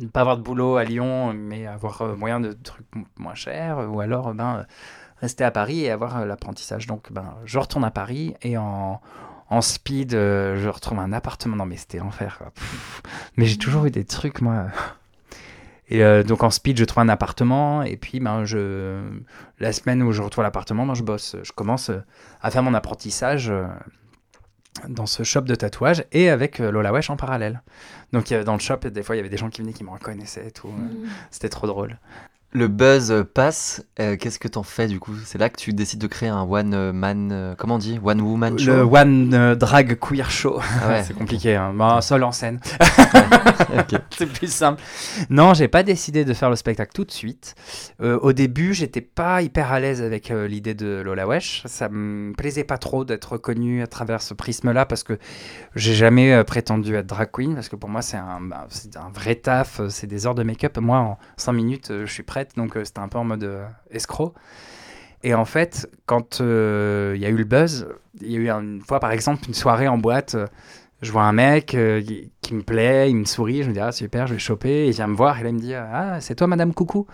[0.01, 2.85] ne pas avoir de boulot à Lyon, mais avoir euh, moyen de trucs
[3.17, 4.65] moins chers, ou alors ben,
[5.21, 6.87] rester à Paris et avoir euh, l'apprentissage?
[6.87, 8.99] Donc ben, je retourne à Paris et en,
[9.49, 11.55] en speed, je retrouve un appartement.
[11.55, 12.41] Non mais c'était l'enfer.
[13.37, 14.65] Mais j'ai toujours eu des trucs, moi.
[15.89, 18.99] Et euh, donc en speed, je trouve un appartement et puis ben, je,
[19.59, 21.35] la semaine où je retrouve l'appartement, ben, je bosse.
[21.43, 21.99] Je commence euh,
[22.41, 23.65] à faire mon apprentissage euh,
[24.89, 27.61] dans ce shop de tatouage et avec Lola Wesh en parallèle.
[28.11, 29.89] Donc dans le shop, des fois, il y avait des gens qui venaient qui me
[29.89, 30.71] reconnaissaient et tout.
[31.31, 31.97] C'était trop drôle.
[32.57, 35.13] Le buzz passe, euh, qu'est-ce que t'en fais du coup?
[35.25, 37.99] C'est là que tu décides de créer un one euh, man, euh, comment on dit?
[38.03, 38.71] One woman show?
[38.71, 40.59] Le One euh, Drag Queer Show.
[40.81, 41.03] Ah ouais.
[41.03, 42.01] c'est compliqué, hein.
[42.01, 42.59] Seul en scène.
[44.09, 44.81] C'est plus simple.
[45.29, 47.53] Non, j'ai pas décidé de faire le spectacle tout de suite.
[47.99, 51.61] Au début, j'étais pas hyper à l'aise avec l'idée de Lola Wesh.
[51.65, 55.19] Ça me plaisait pas trop d'être reconnu à travers ce prisme-là parce que
[55.75, 59.35] j'ai jamais prétendu être drag queen parce que pour moi, c'est un, bah, un vrai
[59.35, 60.77] taf, c'est des heures de make-up.
[60.79, 63.65] Moi, en 5 minutes, je suis prête, donc euh, c'était un peu en mode euh,
[63.91, 64.33] escroc.
[65.23, 67.87] Et en fait, quand euh, il y a eu le buzz,
[68.21, 70.35] il y a eu une fois, par exemple, une soirée en boîte.
[70.35, 70.47] euh,
[71.01, 72.01] je vois un mec euh,
[72.41, 74.87] qui, me plaît, il me sourit, je me dis ah super, je vais choper, et
[74.87, 77.05] il vient me voir et là il me dit ah c'est toi Madame Coucou.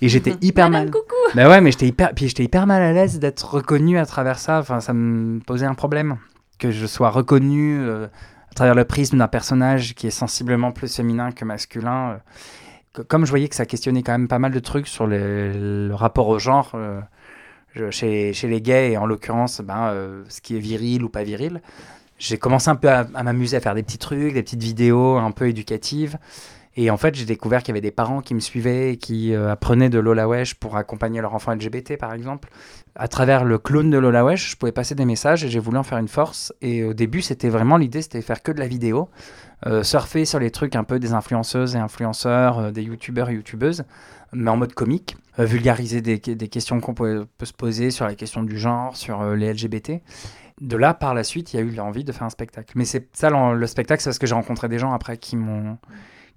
[0.00, 0.92] Et j'étais hyper Madame mal.
[0.92, 1.14] Coucou.
[1.34, 4.38] Bah ouais, mais j'étais hyper, puis j'étais hyper mal à l'aise d'être reconnu à travers
[4.38, 4.60] ça.
[4.60, 6.18] Enfin, ça me posait un problème
[6.60, 11.32] que je sois reconnu à travers le prisme d'un personnage qui est sensiblement plus féminin
[11.32, 12.20] que masculin.
[13.08, 16.28] Comme je voyais que ça questionnait quand même pas mal de trucs sur le rapport
[16.28, 17.00] au genre euh,
[17.90, 21.60] chez les gays et en l'occurrence ben, euh, ce qui est viril ou pas viril,
[22.18, 25.16] j'ai commencé un peu à, à m'amuser à faire des petits trucs, des petites vidéos
[25.16, 26.18] un peu éducatives.
[26.78, 29.50] Et en fait, j'ai découvert qu'il y avait des parents qui me suivaient, qui euh,
[29.50, 32.50] apprenaient de Lola Wesh pour accompagner leur enfant LGBT, par exemple.
[32.94, 35.78] À travers le clone de Lola Wesh, je pouvais passer des messages et j'ai voulu
[35.78, 36.52] en faire une force.
[36.60, 39.08] Et au début, c'était vraiment l'idée, c'était faire que de la vidéo,
[39.66, 43.34] euh, surfer sur les trucs un peu des influenceuses et influenceurs, euh, des youtubeurs et
[43.34, 43.84] youtubeuses,
[44.34, 48.42] mais en mode comique, vulgariser des, questions qu'on peut, peut, se poser sur la question
[48.42, 50.02] du genre, sur les LGBT
[50.60, 52.72] de là, par la suite, il y a eu l'envie de faire un spectacle.
[52.76, 55.76] Mais c'est ça, le spectacle, c'est parce que j'ai rencontré des gens après qui m'ont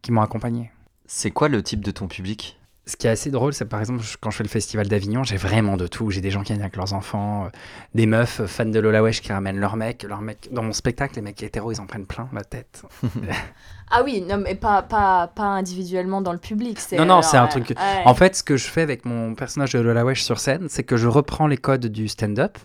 [0.01, 0.71] qui m'ont accompagné.
[1.05, 2.59] C'est quoi le type de ton public?
[2.85, 5.37] Ce qui est assez drôle, c'est par exemple quand je fais le festival d'Avignon, j'ai
[5.37, 6.09] vraiment de tout.
[6.09, 7.49] J'ai des gens qui viennent avec leurs enfants, euh,
[7.93, 10.01] des meufs fans de Lola Wesh qui ramènent leurs mecs.
[10.01, 10.49] Leur mec...
[10.51, 12.81] Dans mon spectacle, les mecs hétéros, ils en prennent plein la tête.
[13.91, 16.79] ah oui, non, mais pas, pas, pas individuellement dans le public.
[16.97, 17.75] Non, non, c'est un truc.
[18.05, 20.83] En fait, ce que je fais avec mon personnage de Lola Wesh sur scène, c'est
[20.83, 22.57] que je reprends les codes du stand-up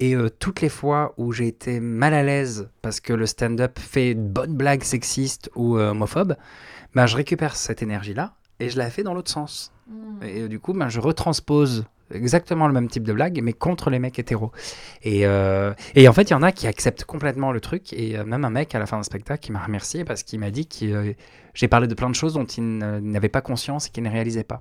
[0.00, 3.78] et euh, toutes les fois où j'ai été mal à l'aise parce que le stand-up
[3.78, 6.36] fait une bonne blague sexiste ou euh, homophobe,
[6.94, 9.72] ben, je récupère cette énergie-là et je la fais dans l'autre sens.
[9.88, 10.22] Hmm.
[10.22, 13.90] Et euh, du coup, ben, je retranspose exactement le même type de blague, mais contre
[13.90, 14.50] les mecs hétéros.
[15.04, 17.92] Et, et en fait, il y en a qui acceptent complètement le truc.
[17.92, 20.50] Et même un mec à la fin d'un spectacle qui m'a remercié parce qu'il m'a
[20.50, 21.14] dit que
[21.54, 24.42] j'ai parlé de plein de choses dont il n'avait pas conscience et qu'il ne réalisait
[24.42, 24.58] pas.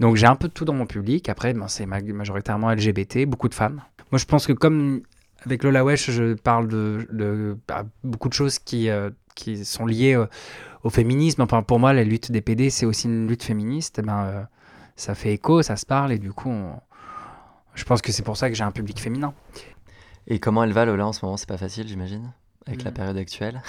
[0.00, 1.28] Donc j'ai un peu de tout dans mon public.
[1.28, 3.82] Après, ben, c'est majoritairement LGBT, beaucoup de femmes.
[4.10, 5.02] Moi, je pense que comme
[5.44, 10.14] avec Lola Wesh, je parle de, bah, beaucoup de choses qui, euh, qui sont liées
[10.14, 10.26] euh,
[10.82, 11.42] au féminisme.
[11.42, 13.98] Enfin, pour moi, la lutte des PD, c'est aussi une lutte féministe.
[13.98, 14.42] Eh ben, euh,
[14.96, 16.52] ça fait écho, ça se parle, et du coup,
[17.74, 19.32] je pense que c'est pour ça que j'ai un public féminin.
[20.26, 21.36] Et comment elle va, Lola, en ce moment?
[21.36, 22.32] C'est pas facile, j'imagine,
[22.66, 22.94] avec la mm.
[22.94, 23.62] période actuelle?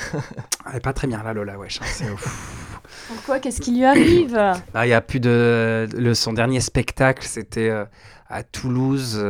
[0.70, 1.82] elle est pas très bien, là, Lola Wesh.
[1.82, 2.16] Hein,
[3.10, 4.34] Pourquoi Qu'est-ce qui lui arrive
[4.74, 5.88] bah, Il y a plus de...
[5.94, 7.72] Le, son dernier spectacle, c'était
[8.30, 9.22] à Toulouse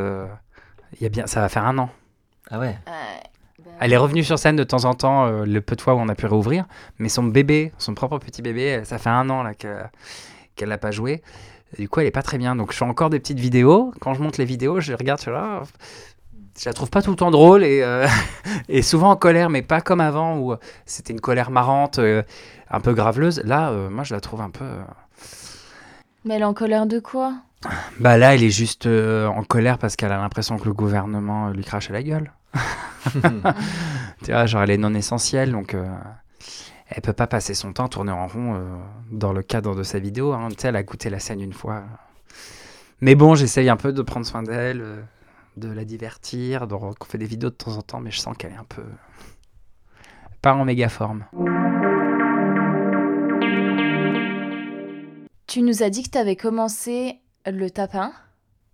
[0.98, 1.90] il y a bien, ça va faire un an.
[2.50, 2.78] Ah ouais.
[3.80, 6.00] Elle est revenue sur scène de temps en temps, euh, le peu de fois où
[6.00, 6.66] on a pu réouvrir,
[6.98, 10.92] mais son bébé, son propre petit bébé, ça fait un an là qu'elle n'a pas
[10.92, 11.22] joué.
[11.78, 12.56] du coup, elle est pas très bien.
[12.56, 13.94] Donc, je fais encore des petites vidéos.
[14.02, 15.62] Quand je monte les vidéos, je regarde, je, là,
[16.60, 18.06] je la trouve pas tout le temps drôle et, euh,
[18.70, 20.56] et souvent en colère, mais pas comme avant où
[20.86, 22.24] c'était une colère marrante, euh,
[22.70, 23.42] un peu graveleuse.
[23.46, 24.66] Là, moi, je la trouve un peu.
[26.26, 27.36] Mais elle est en colère de quoi?
[28.00, 31.50] Bah là, elle est juste euh, en colère parce qu'elle a l'impression que le gouvernement
[31.50, 32.32] lui crache à la gueule.
[34.24, 35.88] tu vois, genre elle est non essentielle, donc euh,
[36.88, 38.62] elle peut pas passer son temps à tourner en rond euh,
[39.12, 40.34] dans le cadre de sa vidéo.
[40.34, 40.50] Hein.
[40.50, 41.84] Tu sais, elle a goûté la scène une fois.
[43.02, 44.84] Mais bon, j'essaye un peu de prendre soin d'elle,
[45.58, 48.36] de la divertir, donc on fait des vidéos de temps en temps, mais je sens
[48.38, 48.84] qu'elle est un peu
[50.42, 51.26] pas en méga forme.
[55.50, 58.12] Tu nous as dit que tu avais commencé le tapin.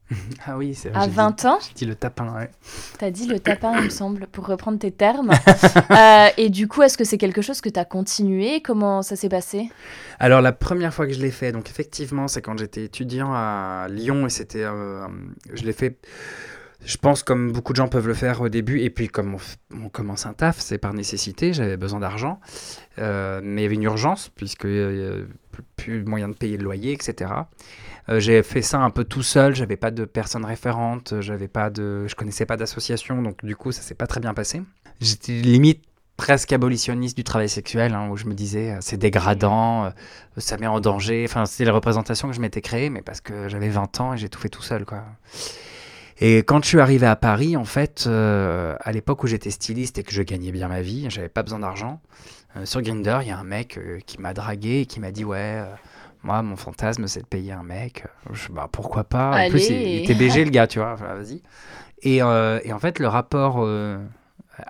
[0.45, 2.51] ah oui, c'est À 20 ans J'ai dit le tapin, ouais.
[2.99, 5.32] T'as dit le tapin, il me semble, pour reprendre tes termes.
[5.91, 8.61] Euh, et du coup, est-ce que c'est quelque chose que tu as continué?
[8.61, 9.69] Comment ça s'est passé?
[10.19, 13.88] Alors, la première fois que je l'ai fait, donc effectivement, c'est quand j'étais étudiant à
[13.89, 14.63] Lyon et c'était.
[14.63, 15.07] Euh,
[15.53, 15.97] je l'ai fait.
[16.84, 19.38] Je pense comme beaucoup de gens peuvent le faire au début, et puis comme
[19.73, 22.39] on, commence un taf, c'est par nécessité, j'avais besoin d'argent,
[22.99, 25.26] euh, mais il y avait une urgence, puisque avait
[25.78, 27.32] plus moyen de payer le loyer, etc.
[28.09, 31.69] Euh, j'ai fait ça un peu tout seul, j'avais pas de personne référente, j'avais pas
[31.69, 34.61] de, je connaissais pas d'association, donc du coup ça s'est pas très bien passé.
[35.01, 35.84] J'étais limite
[36.17, 39.89] presque abolitionniste du travail sexuel, hein, où je me disais euh, c'est dégradant, euh,
[40.38, 41.26] ça met en danger.
[41.28, 44.17] Enfin, c'était la représentation que je m'étais créée, mais parce que j'avais 20 ans et
[44.17, 45.03] j'ai tout fait tout seul, quoi.
[46.20, 50.03] Et quand je suis arrivé à Paris, en fait, à l'époque où j'étais styliste et
[50.03, 51.99] que je gagnais bien ma vie, j'avais pas besoin d'argent.
[52.63, 55.61] sur Grindr, il y a un mec qui m'a dragué et qui m'a dit ouais
[56.26, 58.03] moi, mon fantasme, c'est de payer un mec.
[58.34, 59.45] Je, bah, pourquoi pas?
[59.45, 60.95] En plus, il, était BG, le gars, tu vois.
[60.95, 61.41] vas-y.
[62.01, 63.97] Et, euh, et, en fait, le rapport euh,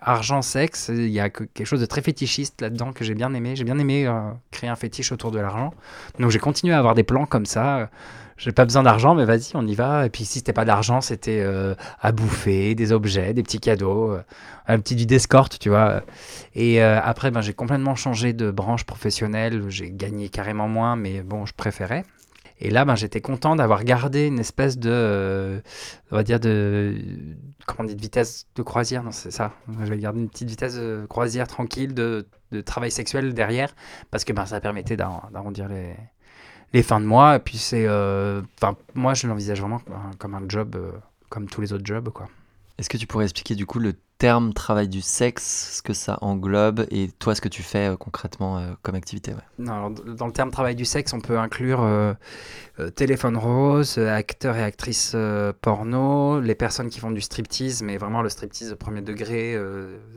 [0.01, 3.55] argent-sexe, il y a quelque chose de très fétichiste là-dedans que j'ai bien aimé.
[3.55, 5.73] J'ai bien aimé euh, créer un fétiche autour de l'argent.
[6.19, 7.89] Donc, j'ai continué à avoir des plans comme ça
[8.37, 10.05] j'ai pas besoin d'argent, mais vas-y, on y va.
[10.05, 14.11] Et puis si c'était pas d'argent, c'était euh, à bouffer, des objets, des petits cadeaux,
[14.11, 14.23] euh,
[14.67, 16.03] un petit du d'escorte, tu vois.
[16.53, 19.63] Et euh, après, ben, j'ai complètement changé de branche professionnelle.
[19.69, 22.03] J'ai gagné carrément moins, mais bon, je préférais.
[22.59, 25.61] Et là, ben, j'étais content d'avoir gardé une espèce de,
[26.11, 26.95] on va dire de,
[27.65, 29.53] comment on dit, de vitesse de croisière, non, c'est ça.
[29.79, 33.75] J'avais gardé une petite vitesse de croisière tranquille de, de travail sexuel derrière,
[34.11, 35.95] parce que ben, ça permettait d'arrondir les,
[36.73, 37.35] les fins de mois.
[37.35, 39.81] Et puis c'est, euh, enfin, moi je l'envisage vraiment
[40.17, 40.91] comme un job, euh,
[41.29, 42.27] comme tous les autres jobs, quoi.
[42.77, 46.17] Est-ce que tu pourrais expliquer du coup le terme travail du sexe, ce que ça
[46.21, 50.51] englobe et toi ce que tu fais euh, concrètement comme activité non, Dans le terme
[50.51, 51.87] travail du sexe, on peut inclure
[52.95, 55.15] téléphone rose, acteurs et actrices
[55.61, 59.57] porno, les personnes qui font du striptease, mais vraiment le striptease de premier degré,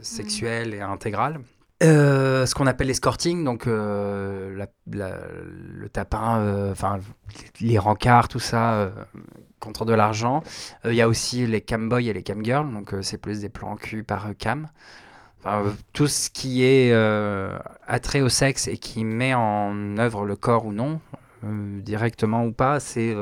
[0.03, 1.41] sexuel et intégral.
[1.81, 6.99] Euh, ce qu'on appelle l'escorting, donc euh, le tapin, euh, enfin
[7.61, 8.91] les rencarts, tout ça,
[9.61, 10.43] contre de l'argent.
[10.85, 14.03] Il y a aussi les camboys et les camgirls, donc c'est plus des plans cul
[14.03, 14.68] par cam.
[15.93, 16.93] Tout ce qui est
[17.87, 21.01] attrait au sexe et qui met en œuvre le corps ou non,
[21.45, 23.14] directement ou pas, c'est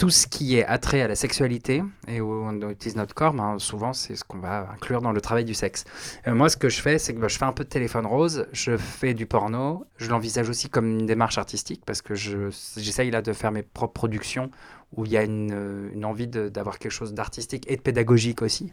[0.00, 3.58] tout ce qui est attrait à la sexualité et où on utilise notre corps, ben,
[3.58, 5.84] souvent c'est ce qu'on va inclure dans le travail du sexe.
[6.26, 8.06] Euh, moi, ce que je fais, c'est que ben, je fais un peu de téléphone
[8.06, 12.48] rose, je fais du porno, je l'envisage aussi comme une démarche artistique parce que je-
[12.78, 14.50] j'essaye là de faire mes propres productions
[14.96, 18.72] où il y a une, euh, envie d'avoir quelque chose d'artistique et de pédagogique aussi.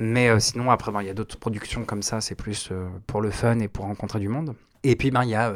[0.00, 2.72] Mais euh, sinon, après, ben, il y a d'autres productions comme ça, c'est plus
[3.06, 4.56] pour le fun et pour rencontrer du monde.
[4.82, 5.54] Et puis, ben, il y a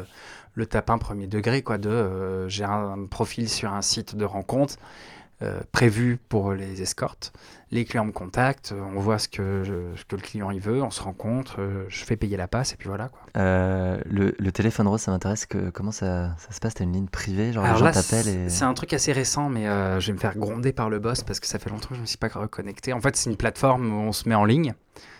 [0.55, 4.77] le tapin premier degré, quoi, de euh, j'ai un profil sur un site de rencontre
[5.43, 7.33] euh, prévu pour les escortes.
[7.69, 10.61] Les clients me contactent, euh, on voit ce que, je- ce que le client il
[10.61, 11.57] veut, on se rencontre,
[11.89, 13.19] je fais payer la passe et puis voilà quoi.
[13.35, 15.45] Euh, le, le téléphone rose, ça m'intéresse.
[15.73, 16.75] Comment ça, ça se passe?
[16.75, 18.49] T'as une ligne privée Genre Alors les gens là, t'appellent et.
[18.49, 19.65] c'est un truc assez récent, mais
[19.99, 21.99] je vais me faire gronder par le boss parce que ça fait longtemps que je
[21.99, 22.93] ne me suis pas reconnecté.
[22.93, 24.73] En fait, c'est une plateforme où on se met en ligne.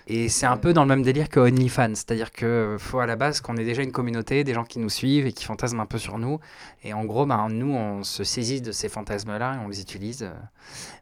[0.08, 3.16] Et c'est un peu dans le même délire que OnlyFans, c'est-à-dire que faut à la
[3.16, 5.88] base qu'on ait déjà une communauté, des gens qui nous suivent et qui fantasment un
[5.88, 6.40] peu sur nous.
[6.84, 10.30] Et en gros, ben, nous, on se saisit de ces fantasmes-là et on les utilise.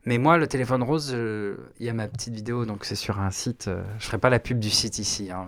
[0.06, 1.16] Mais moi, le téléphone rose,
[1.80, 3.70] il y a ma petite vidéo, donc c'est sur un site.
[3.70, 5.47] euh, je ferai pas la pub du site ici, hein,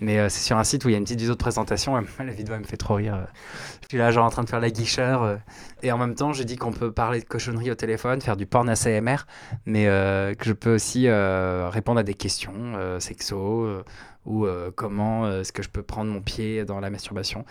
[0.00, 1.96] mais euh, c'est sur un site où il y a une petite vidéo de présentation.
[1.96, 3.16] la vidéo, elle me fait trop rire.
[3.16, 3.24] euh.
[3.82, 5.24] Je suis là, genre en train de faire la guicheur.
[5.24, 5.36] euh,
[5.82, 8.46] et en même temps, je dis qu'on peut parler de cochonnerie au téléphone, faire du
[8.46, 9.16] porn ACMR,
[9.66, 13.82] mais euh, que je peux aussi répondre à des questions sexo
[14.28, 17.44] ou euh, comment euh, est-ce que je peux prendre mon pied dans la masturbation.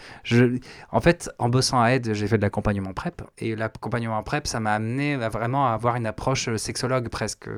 [0.92, 4.60] En fait, en bossant à Aide, j'ai fait de l'accompagnement PrEP et l'accompagnement PrEP, ça
[4.60, 7.50] m'a amené à vraiment avoir une approche euh, sexologue presque.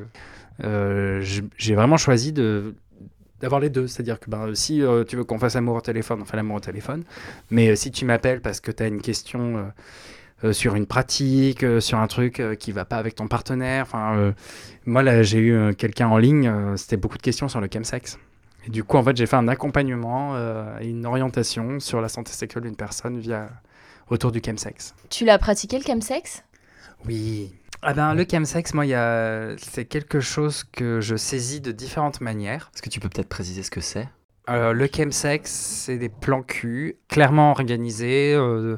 [0.61, 2.75] J'ai vraiment choisi de
[3.39, 6.25] d'avoir les deux, c'est-à-dire que ben, si tu veux qu'on fasse amour au téléphone, on
[6.25, 7.05] fait l'amour au téléphone,
[7.49, 9.71] mais si tu m'appelles parce que tu as une question
[10.51, 13.83] sur une pratique, sur un truc qui va pas avec ton partenaire.
[13.83, 14.33] Enfin,
[14.85, 18.17] moi là, j'ai eu quelqu'un en ligne, c'était beaucoup de questions sur le chemsex.
[18.65, 22.09] Et du coup, en fait, j'ai fait un accompagnement euh, et une orientation sur la
[22.09, 23.49] santé sexuelle d'une personne via
[24.09, 24.95] autour du chemsex.
[25.09, 26.43] Tu l'as pratiqué le chemsex?
[27.05, 27.53] Oui.
[27.81, 29.55] Ah ben, le chemsex, moi, a...
[29.57, 32.71] c'est quelque chose que je saisis de différentes manières.
[32.73, 34.07] Est-ce que tu peux peut-être préciser ce que c'est?
[34.49, 38.77] Euh, le chemsex, c'est des plans cul clairement organisés euh,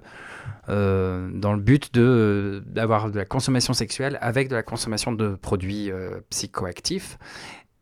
[0.70, 5.36] euh, dans le but de, d'avoir de la consommation sexuelle avec de la consommation de
[5.36, 7.18] produits euh, psychoactifs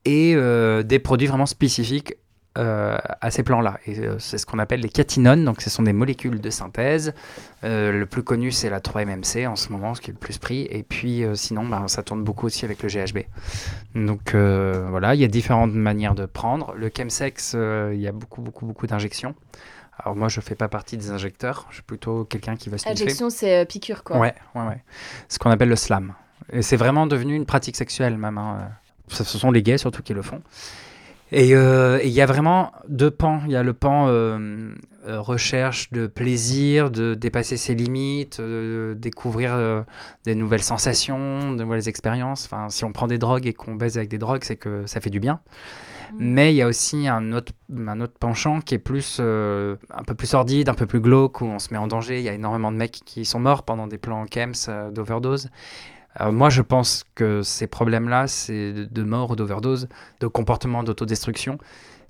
[0.06, 2.16] et euh, des produits vraiment spécifiques
[2.58, 3.80] euh, à ces plans-là.
[3.86, 7.14] Et euh, c'est ce qu'on appelle les catinones, donc ce sont des molécules de synthèse.
[7.64, 10.38] Euh, le plus connu, c'est la 3-MMC en ce moment, ce qui est le plus
[10.40, 10.68] pris.
[10.72, 13.20] Et puis sinon, ben, ça tourne beaucoup aussi avec le GHB.
[13.96, 16.74] Donc voilà, il y a différentes manières de prendre.
[16.76, 17.56] Le chemsex,
[17.94, 19.36] il y a beaucoup, beaucoup, beaucoup d'injections.
[20.04, 21.66] Alors moi, je fais pas partie des injecteurs.
[21.70, 24.18] Je suis plutôt quelqu'un qui va se Injection, c'est piqûre, quoi.
[24.18, 24.84] Ouais, ouais, ouais.
[25.28, 26.14] Ce qu'on appelle le slam.
[26.52, 28.38] Et c'est vraiment devenu une pratique sexuelle même.
[28.38, 28.70] hein.
[29.10, 30.42] Ce sont les gays surtout qui le font.
[31.32, 33.42] Et euh, et il y a vraiment deux pans.
[33.46, 34.72] Il y a le pan euh,
[35.08, 39.84] euh, recherche de plaisir, de dépasser ses limites, de découvrir euh,
[40.26, 42.46] des nouvelles sensations, de nouvelles expériences.
[42.46, 45.02] Enfin, si on prend des drogues et qu'on baise avec des drogues, c'est que ça
[45.02, 45.40] fait du bien.
[46.18, 50.16] Mais il y a aussi un autre, un autre penchant qui est plus, un peu
[50.16, 52.18] plus sordide, un peu plus glauque, où on se met en danger.
[52.18, 55.50] Il y a énormément de mecs qui sont morts pendant des plans chems euh, d'overdose.
[56.20, 59.88] Euh, moi, je pense que ces problèmes-là, c'est de, mort d'overdose,
[60.20, 61.58] de comportement d'autodestruction.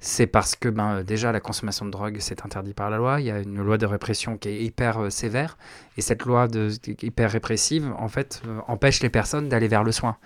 [0.02, 3.20] C'est parce que ben, euh, déjà la consommation de drogue, c'est interdit par la loi.
[3.20, 5.58] Il y a une loi de répression qui est hyper euh, sévère.
[5.98, 6.72] Et cette loi de,
[7.02, 10.18] hyper répressive, en fait, empêche les personnes d'aller vers le soin.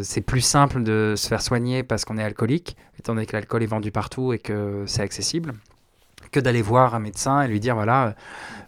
[0.00, 3.62] C'est plus simple de se faire soigner parce qu'on est alcoolique, étant donné que l'alcool
[3.62, 5.52] est vendu partout et que c'est accessible,
[6.30, 8.14] que d'aller voir un médecin et lui dire voilà,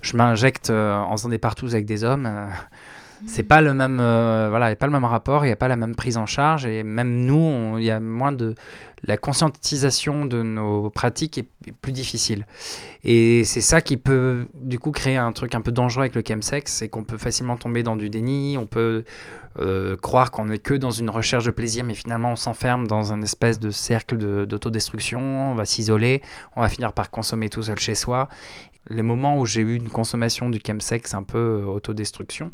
[0.02, 2.28] je m'injecte en faisant des partous avec des hommes.
[3.26, 5.52] C'est pas le même euh, voilà, il y a pas le même rapport, il n'y
[5.52, 8.54] a pas la même prise en charge et même nous, y a moins de
[9.06, 12.46] la conscientisation de nos pratiques est est plus difficile.
[13.04, 16.22] Et c'est ça qui peut du coup créer un truc un peu dangereux avec le
[16.26, 19.04] chemsex, c'est qu'on peut facilement tomber dans du déni, on peut
[19.60, 23.12] euh, croire qu'on n'est que dans une recherche de plaisir, mais finalement on s'enferme dans
[23.14, 25.20] un espèce de cercle de- d'autodestruction,
[25.52, 26.20] on va s'isoler,
[26.56, 28.28] on va finir par consommer tout seul chez soi.
[28.90, 32.50] Les moments où j'ai eu une consommation du chemsex un peu euh, autodestruction,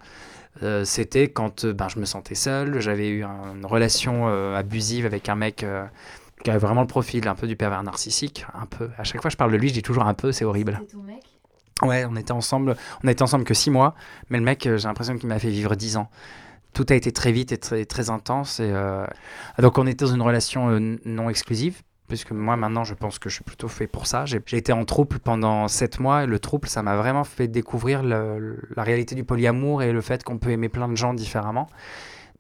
[0.63, 4.57] euh, c'était quand euh, ben, je me sentais seul, j'avais eu un- une relation euh,
[4.57, 5.65] abusive avec un mec
[6.45, 8.91] qui avait vraiment le profil un peu du pervers narcissique, un peu.
[8.99, 10.81] À chaque fois que je parle de lui, je dis toujours un peu, c'est horrible.
[10.89, 11.23] C'est ton mec?
[11.83, 13.95] Ouais, on était ensemble, on été ensemble que six mois,
[14.29, 16.11] mais le mec, j'ai l'impression qu'il m'a fait vivre dix ans.
[16.73, 18.61] Tout a été très vite et très, très intense.
[18.61, 19.05] Et, euh,
[19.59, 21.81] Donc on était dans une relation euh, non exclusive,
[22.11, 24.27] puisque moi maintenant je pense que je suis plutôt fait pour ça.
[24.27, 28.03] J'ai été en trouble pendant sept mois et le trouble ça m'a vraiment fait découvrir
[28.03, 31.69] la réalité du polyamour et le fait qu'on peut aimer plein de gens différemment.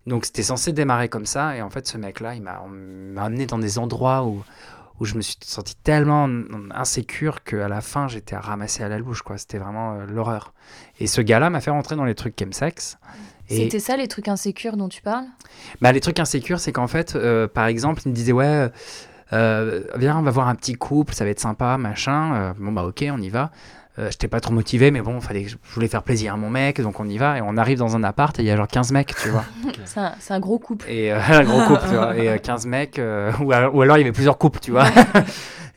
[0.07, 2.62] Donc c'était censé démarrer comme ça et en fait ce mec-là il m'a
[3.16, 4.43] amené dans des endroits où,
[4.99, 6.29] où je me suis senti tellement
[6.75, 9.39] insécure qu'à la fin j'étais à ramasser à la louche quoi.
[9.39, 10.53] C'était vraiment euh, l'horreur.
[10.99, 12.99] Et ce gars-là m'a fait rentrer dans les trucs chemsex.
[13.49, 15.27] C'était ça les trucs insécures dont tu parles?
[15.81, 18.71] Bah, Les trucs insécures c'est qu'en fait euh, par exemple il me disait ouais
[19.33, 22.35] euh, viens, on va voir un petit couple, ça va être sympa, machin.
[22.35, 23.51] Euh, bon, bah ok, on y va.
[23.99, 26.81] Euh, J'étais pas trop motivé, mais bon, fallait, je voulais faire plaisir à mon mec,
[26.81, 27.39] donc on y va.
[27.39, 29.45] Et on arrive dans un appart et il y a genre 15 mecs, tu vois.
[29.85, 30.89] c'est un, un, gros couple.
[30.89, 32.16] Et un gros couple, tu vois.
[32.16, 33.01] Et 15 mecs,
[33.41, 34.87] ou, ou, alors il y avait plusieurs couples, tu vois.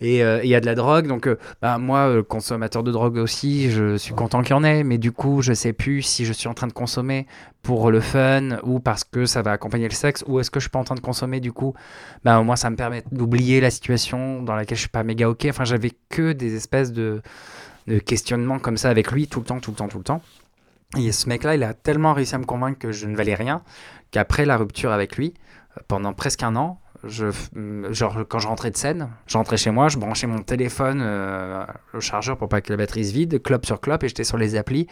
[0.03, 1.07] Euh, et il y a de la drogue.
[1.07, 4.63] Donc, euh, bah, moi, euh, consommateur de drogue aussi, je suis content qu'il y en
[4.63, 7.27] ait, mais du coup, je sais plus si je suis en train de consommer
[7.61, 10.65] pour le fun ou parce que ça va accompagner le sexe, ou est-ce que je
[10.65, 11.73] suis pas en train de consommer du coup,
[12.23, 15.29] bah, au moins ça me permet d'oublier la situation dans laquelle je suis pas méga
[15.29, 15.45] ok.
[15.49, 17.21] Enfin, j'avais que des espèces de,
[17.87, 20.21] de questionnements comme ça avec lui tout le temps, tout le temps, tout le temps.
[20.97, 23.63] Et ce mec-là, il a tellement réussi à me convaincre que je ne valais rien
[24.11, 25.33] qu'après la rupture avec lui,
[25.87, 27.25] pendant presque un an, je,
[27.91, 31.65] genre, quand je rentrais de scène, je rentrais chez moi, je branchais mon téléphone euh,
[31.93, 34.37] au chargeur pour pas que la batterie se vide, clope sur clope, et j'étais sur
[34.37, 34.87] les applis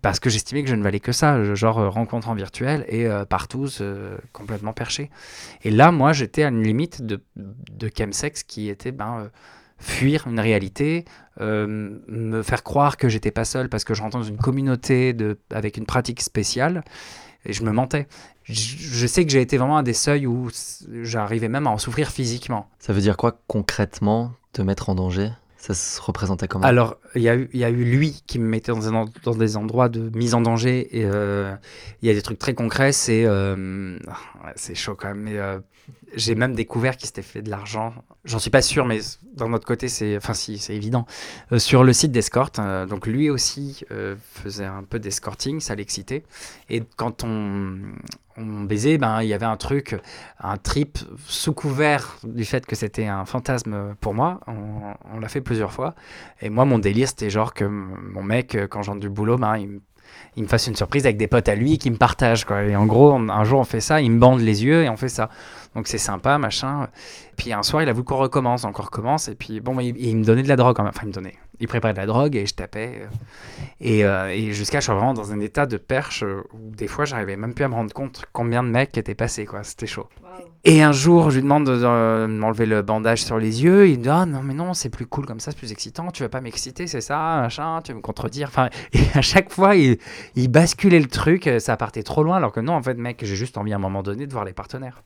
[0.00, 3.06] parce que j'estimais que je ne valais que ça, genre euh, rencontre en virtuel et
[3.06, 3.68] euh, partout
[4.32, 5.10] complètement perché.
[5.62, 9.30] Et là, moi, j'étais à une limite de, de chemsex qui était ben,
[9.78, 11.04] fuir une réalité,
[11.38, 15.38] me faire croire que j'étais pas seul parce que je rentre dans une communauté de,
[15.50, 16.82] avec une pratique spéciale
[17.44, 18.06] et je me mentais
[18.52, 20.48] je sais que j'ai été vraiment à des seuils où
[21.02, 22.68] j'arrivais même à en souffrir physiquement.
[22.78, 25.30] Ça veut dire quoi concrètement te mettre en danger?
[25.56, 26.64] Ça se représentait comment?
[26.64, 29.56] Alors, il y, a eu, y a eu lui qui me mettait dans, dans des
[29.58, 30.98] endroits de mise en danger.
[30.98, 31.54] Et euh,
[32.00, 32.92] il y a des trucs très concrets.
[32.92, 33.98] C'est euh,
[34.56, 35.20] c'est chaud quand même.
[35.20, 35.58] Mais euh,
[36.14, 37.94] j'ai même découvert qu'il s'était fait de l'argent.
[38.24, 39.00] J'en suis pas sûr, mais
[39.34, 41.06] d'un autre côté, c'est enfin si, évident.
[41.58, 43.84] sur le site d'escorte, donc lui aussi
[44.34, 46.24] faisait un peu d'escorting, ça l'excitait.
[46.68, 47.78] Et quand on,
[48.36, 49.96] on baisait, ben, il y avait un truc,
[50.38, 54.40] un trip sous couvert du fait que c'était un fantasme pour moi.
[54.46, 55.94] On, l'a fait plusieurs fois.
[56.40, 59.80] Et moi, mon délire, c'était genre que mon mec, quand j'entre du boulot, ben, il,
[60.36, 62.44] il, me fasse une surprise avec des potes à lui qui me partagent.
[62.44, 62.62] Quoi.
[62.64, 64.96] Et en gros, un jour, on fait ça, il me bande les yeux et on
[64.96, 65.28] fait ça.
[65.74, 66.88] Donc c'est sympa, machin.
[67.36, 69.28] Puis un soir, il a voulu qu'on recommence, on recommence.
[69.28, 70.78] Et puis bon, il, il me donnait de la drogue.
[70.80, 73.02] Enfin, il me donnait il préparait de la drogue et je tapais.
[73.02, 73.06] Euh,
[73.80, 76.88] et, euh, et jusqu'à, je suis vraiment dans un état de perche euh, où des
[76.88, 79.62] fois, j'arrivais même plus à me rendre compte combien de mecs étaient passés, quoi.
[79.62, 80.08] C'était chaud.
[80.64, 83.88] Et un jour, je lui demande de, m'enlever le bandage sur les yeux.
[83.88, 86.10] Il me dit Ah non, mais non, c'est plus cool comme ça, c'est plus excitant.
[86.10, 88.48] Tu vas pas m'exciter, c'est ça, machin, tu vas me contredire.
[88.48, 89.98] Enfin, et à chaque fois, il,
[90.36, 93.36] il basculait le truc, ça partait trop loin, alors que non, en fait, mec, j'ai
[93.36, 95.02] juste envie à un moment donné de voir les partenaires.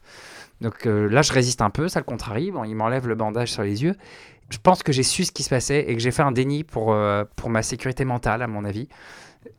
[0.61, 2.53] Donc là, je résiste un peu, ça le contrarie.
[2.53, 3.97] Bon, il m'enlève le bandage sur les yeux
[4.51, 6.65] je pense que j'ai su ce qui se passait et que j'ai fait un déni
[6.65, 8.89] pour, euh, ma sécurité mentale, à mon avis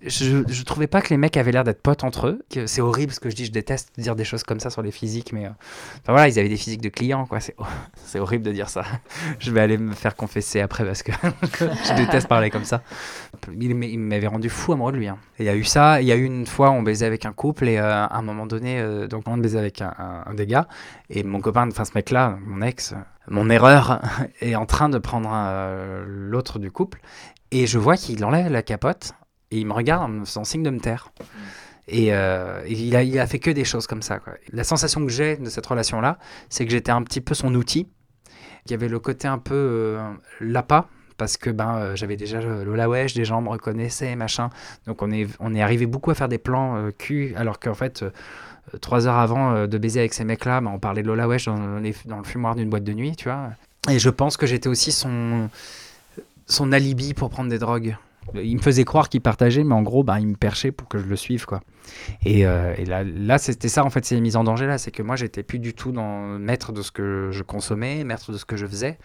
[0.07, 2.45] je, trouvais pas que les mecs avaient l'air d'être potes entre eux.
[2.65, 4.91] C'est horrible ce que je dis, je déteste dire des choses comme ça sur les
[4.91, 5.49] physiques, mais euh,
[6.01, 7.39] enfin voilà, ils avaient des physiques de clients, quoi.
[7.39, 7.55] C'est,
[8.19, 8.83] horrible de dire ça.
[9.39, 11.11] je vais aller me faire confesser après parce que
[11.43, 12.81] je déteste parler comme ça.
[13.59, 15.07] Il, m'avait rendu fou amoureux de lui.
[15.07, 15.17] Hein.
[15.39, 17.33] il y a eu ça, il y a eu une fois, on baisait avec un
[17.33, 20.47] couple et euh, à un moment donné, euh, donc on baisait avec un, un, des
[20.47, 20.67] gars
[21.09, 22.93] et mon copain, enfin ce mec-là, mon ex,
[23.27, 24.01] mon erreur,
[24.41, 25.29] est en train de prendre
[26.05, 27.01] l'autre du couple
[27.51, 29.13] et je vois qu'il enlève la capote
[29.59, 31.11] il me regarde en me faisant signe de me taire.
[31.87, 34.19] Et, euh, il, a, fait que des choses comme ça.
[34.51, 36.17] La sensation que j'ai de cette relation-là,
[36.49, 37.87] c'est que j'étais un petit peu son outil.
[38.65, 40.87] Il y avait le côté un peu euh, l'appât,
[41.17, 44.49] parce que ben, euh, j'avais déjà le la wesh, des gens me reconnaissaient, machin.
[44.87, 47.75] Donc on est, on est arrivé beaucoup à faire des plans euh, cul, alors qu'en
[47.75, 48.03] fait,
[48.81, 51.79] trois heures avant de baiser avec ces mecs-là, ben, on parlait de Lola Wesh dans,
[52.05, 53.51] dans le fumoir d'une boîte de nuit, tu vois.
[53.89, 57.95] Et je pense que j'étais aussi son alibi pour prendre des drogues.
[58.33, 60.97] Il me faisait croire qu'il partageait, mais en gros, bah, il me perchait pour que
[60.97, 61.45] je le suive.
[61.45, 61.61] quoi.
[62.25, 64.77] Et, euh, là, là c'était ça, en fait, ces mises en danger là.
[64.77, 68.31] C'est que moi, j'étais plus du tout dans maître de ce que je consommais, maître
[68.31, 68.97] de ce que je faisais.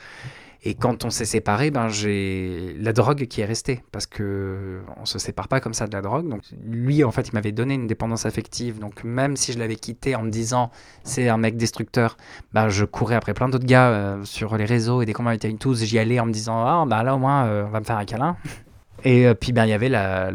[0.62, 3.83] Et quand on s'est séparés, ben, j'ai la drogue qui est restée.
[3.93, 6.29] Parce que on se sépare pas comme ça de la drogue.
[6.29, 8.79] Donc, lui, en fait, il m'avait donné une dépendance affective.
[8.79, 10.71] Donc, même si je l'avais quitté en me disant
[11.03, 12.18] c'est un mec destructeur,
[12.53, 15.59] ben, je courais après plein d'autres gars euh, sur les réseaux et qu'on m'invitait une
[15.59, 17.85] tous, j'y allais en me disant ah, ben là, au moins, euh, on va me
[17.85, 18.37] faire un câlin.
[19.05, 20.30] Et euh, puis ben, il y avait la,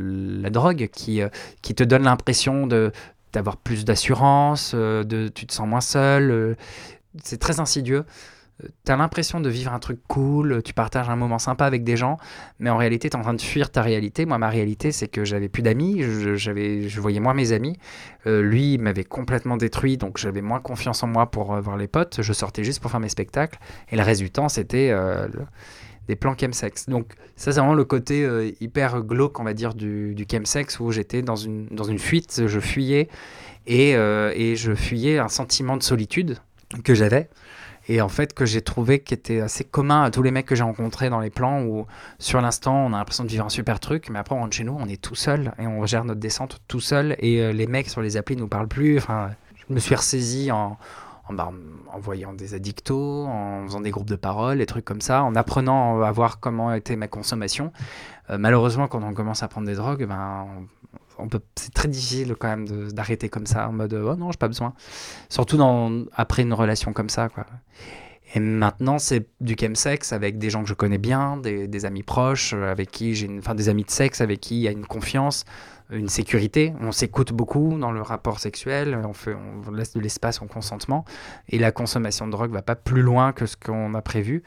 [0.50, 1.30] drogue qui, euh,
[1.62, 2.68] qui te donne l'impression
[3.34, 6.56] d'avoir plus d'assurance, euh, de tu te sens moins seul.
[7.24, 8.06] c'est très insidieux.
[8.86, 12.18] T'as l'impression de vivre un truc cool, tu partages un moment sympa avec des gens,
[12.60, 14.26] mais en réalité, t'es en train de fuir ta réalité.
[14.26, 17.78] Moi, ma réalité, c'est que j'avais plus d'amis, je, je voyais moins mes amis.
[18.28, 21.76] Euh, lui, il m'avait complètement détruit, donc j'avais moins confiance en moi pour euh, voir
[21.76, 22.22] les potes.
[22.22, 23.60] Je sortais juste pour faire mes spectacles,
[23.92, 25.28] et le temps, c'était euh,
[26.08, 26.88] des plans chemsex.
[26.90, 30.80] Donc, ça, c'est vraiment le côté euh, hyper glauque, on va dire, du, du chemsex,
[30.80, 33.10] où j'étais dans une, dans une fuite, je fuyais,
[33.68, 36.38] et, euh, et je fuyais un sentiment de solitude
[36.84, 37.30] que j'avais
[37.88, 40.56] et en fait que j'ai trouvé qui était assez commun à tous les mecs que
[40.56, 41.86] j'ai rencontrés dans les plans où
[42.20, 44.64] sur l'instant on a l'impression de vivre un super truc mais après on rentre chez
[44.64, 47.68] nous on est tout seul et on gère notre descente tout seul et euh, les
[47.68, 49.32] mecs sur les applis nous parlent plus enfin
[49.68, 50.78] je me suis ressaisi en
[51.28, 51.52] en, bah,
[51.92, 55.36] en voyant des addictos, en faisant des groupes de parole, des trucs comme ça, en
[55.36, 57.72] apprenant à voir comment était ma consommation.
[58.30, 60.48] Euh, malheureusement, quand on commence à prendre des drogues, ben,
[61.20, 64.38] on, on c'est très difficile quand même d'arrêter comme ça, en mode oh non, j'ai
[64.38, 64.74] pas besoin.
[65.30, 67.46] Surtout dans, après une relation comme ça, quoi.
[68.36, 72.54] Et maintenant, c'est du chemsex avec des gens que je connais bien, des, amis proches,
[72.54, 74.72] euh, avec qui j'ai une, enfin des amis de sexe avec qui il y a
[74.72, 75.46] une confiance,
[75.90, 76.74] une sécurité.
[76.82, 81.06] On s'écoute beaucoup dans le rapport sexuel, on, fait, on laisse de l'espace au consentement,
[81.48, 84.44] et la consommation de drogue va pas plus loin que ce qu'on a prévu.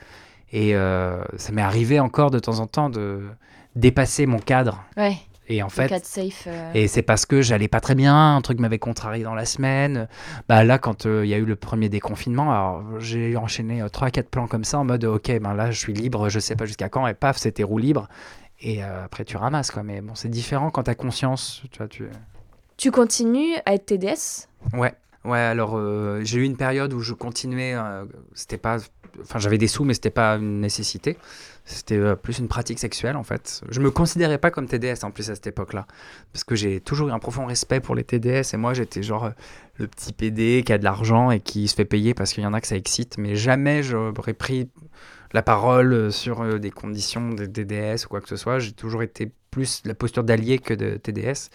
[0.53, 3.23] Et euh, ça m'est arrivé encore de temps en temps de
[3.75, 4.85] dépasser mon cadre.
[4.99, 5.17] Ouais,
[5.49, 6.45] Et en fait, safe.
[6.47, 9.47] euh, et c'est parce que j'allais pas très bien, un truc m'avait contrarié dans la
[9.47, 10.09] semaine.
[10.49, 14.25] Bah là, quand euh, il y a eu le premier déconfinement, alors j'ai enchaîné 3-4
[14.25, 16.89] plans comme ça en mode ok, ben là je suis libre, je sais pas jusqu'à
[16.89, 18.09] quand, et paf, c'était roue libre.
[18.61, 19.83] Et euh, après tu ramasses quoi.
[19.83, 21.63] Mais bon, c'est différent quand t'as conscience.
[21.71, 22.07] Tu vois, tu...
[22.77, 24.93] Tu continues à être TDS Ouais.
[25.25, 28.79] Ouais, alors euh, j'ai eu une période où je continuais, euh, c'était pas,
[29.21, 31.17] enfin j'avais des sous mais c'était pas une nécessité,
[31.65, 33.63] c'était euh, plus une pratique sexuelle en fait.
[33.71, 35.87] Je me considérais pas comme TDS en plus à cette époque-là,
[36.33, 39.27] parce que j'ai toujours eu un profond respect pour les TDS et moi j'étais genre
[39.27, 39.31] euh,
[39.77, 42.47] le petit PD qui a de l'argent et qui se fait payer parce qu'il y
[42.47, 44.69] en a que ça excite, mais jamais j'aurais pris
[45.33, 48.59] la parole euh, sur des conditions de TDS ou quoi que ce soit.
[48.59, 51.51] J'ai toujours été plus la posture d'allié que de TDS.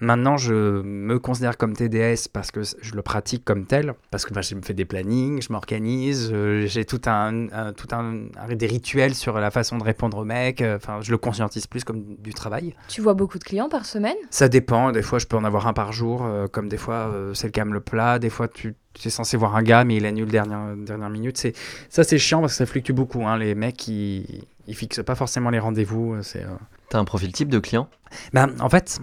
[0.00, 4.32] Maintenant, je me considère comme TDS parce que je le pratique comme tel, parce que
[4.40, 8.54] je me fais des plannings, je m'organise, euh, j'ai tout un, un- tout un, un-
[8.54, 10.62] des rituels sur la façon de répondre aux mecs.
[10.62, 12.74] euh, Enfin, je le conscientise plus comme du travail.
[12.88, 14.16] Tu vois beaucoup de clients par semaine?
[14.30, 14.92] Ça dépend.
[14.92, 17.52] Des fois, je peux en avoir un par jour, euh, comme des fois, c'est le
[17.52, 18.18] gamme le plat.
[18.20, 21.36] Des fois, tu, tu es censé voir un gars, mais il annule dernière, dernière minute.
[21.38, 21.54] C'est,
[21.88, 23.26] ça, c'est chiant parce que ça fluctue beaucoup.
[23.26, 23.36] hein.
[23.36, 26.16] Les mecs, ils, ils fixent pas forcément les rendez-vous.
[26.22, 26.48] C'est, euh,
[26.90, 27.88] T'as un profil type de client?
[28.32, 28.98] Ben, en fait,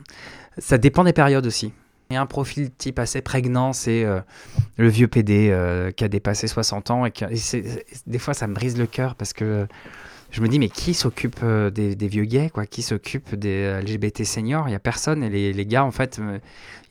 [0.58, 1.72] ça dépend des périodes aussi.
[2.12, 4.20] A un profil type assez prégnant, c'est euh,
[4.78, 7.06] le vieux PD euh, qui a dépassé 60 ans.
[7.06, 7.74] Et, qui- et
[8.08, 9.68] des fois, ça me brise le cœur parce que
[10.32, 12.66] je me dis, mais qui s'occupe euh, des, vieux gays quoi?
[12.68, 14.68] Qui s'occupe des LGBT seniors?
[14.68, 15.24] Il n'y a personne.
[15.24, 16.22] Et les, les gars, en fait,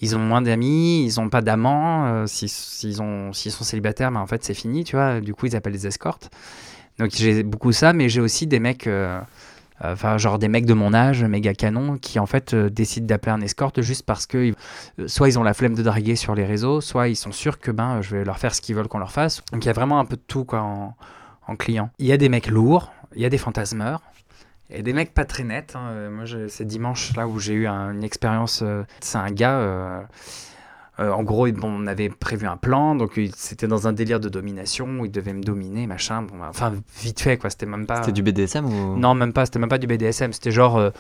[0.00, 2.06] ils ont moins d'amis, ils n'ont pas d'amants.
[2.06, 3.32] euh, s'ils sont
[3.64, 5.20] célibataires, ben, en fait, c'est fini, tu vois?
[5.20, 6.30] Du coup, ils appellent les escortes.
[6.98, 8.88] Donc, j'ai beaucoup ça, mais j'ai aussi des mecs.
[9.92, 13.32] Enfin, genre des mecs de mon âge, méga canon, qui en fait euh, décident d'appeler
[13.32, 14.52] un escorte juste parce que
[14.98, 17.58] euh, soit ils ont la flemme de draguer sur les réseaux, soit ils sont sûrs
[17.58, 19.42] que ben je vais leur faire ce qu'ils veulent qu'on leur fasse.
[19.52, 20.96] Donc il y a vraiment un peu de tout quoi en,
[21.46, 21.90] en client.
[21.98, 24.00] Il y a des mecs lourds, il y a des fantasmeurs.
[24.70, 25.74] Et des mecs pas très nets.
[25.76, 25.88] hein.
[25.90, 28.64] Euh, Moi, c'est dimanche là où j'ai eu un- une expérience.
[29.00, 30.06] c'est un gars.
[31.00, 34.20] Euh, en gros, bon, on avait prévu un plan, donc il- c'était dans un délire
[34.20, 36.22] de domination où il devait me dominer, machin.
[36.22, 37.50] Bon, bah, enfin, vite fait, quoi.
[37.50, 37.96] C'était même pas.
[37.96, 38.96] C'était du BDSM ou?
[38.96, 39.44] Non, même pas.
[39.46, 40.32] C'était même pas du BDSM.
[40.32, 40.90] C'était genre euh,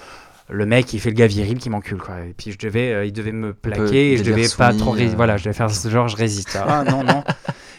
[0.50, 2.20] le mec qui fait le gars viril qui m'encule, quoi.
[2.20, 4.94] Et puis je devais, euh, il devait me plaquer et je devais pas trop.
[5.12, 5.14] euh.
[5.16, 6.58] Voilà, je devais faire ce genre, je résiste.
[6.60, 7.22] Ah non, non.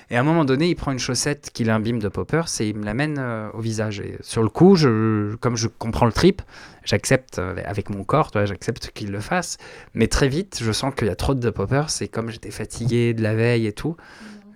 [0.09, 2.75] Et à un moment donné, il prend une chaussette qu'il imbibe de poppers et il
[2.75, 3.99] me l'amène euh, au visage.
[3.99, 6.41] Et sur le coup, je, comme je comprends le trip,
[6.83, 9.57] j'accepte euh, avec mon corps, j'accepte qu'il le fasse.
[9.93, 11.87] Mais très vite, je sens qu'il y a trop de poppers.
[12.01, 13.95] Et comme j'étais fatigué de la veille et tout,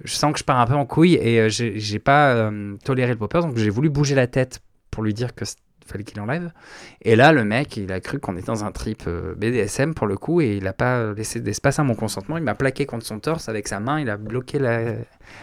[0.03, 2.51] je sens que je pars un peu en couille et euh, j'ai pas
[2.83, 3.41] toléré le popper.
[3.41, 5.45] Donc j'ai voulu bouger la tête pour lui dire que
[5.89, 6.51] fallait qu'il enlève.
[7.01, 10.07] Et là, le mec, il a cru qu'on était dans un trip euh, BDSM pour
[10.07, 12.37] le coup, et il a pas laissé d'espace à mon consentement.
[12.37, 14.81] Il m'a plaqué contre son torse avec sa main, il a bloqué la,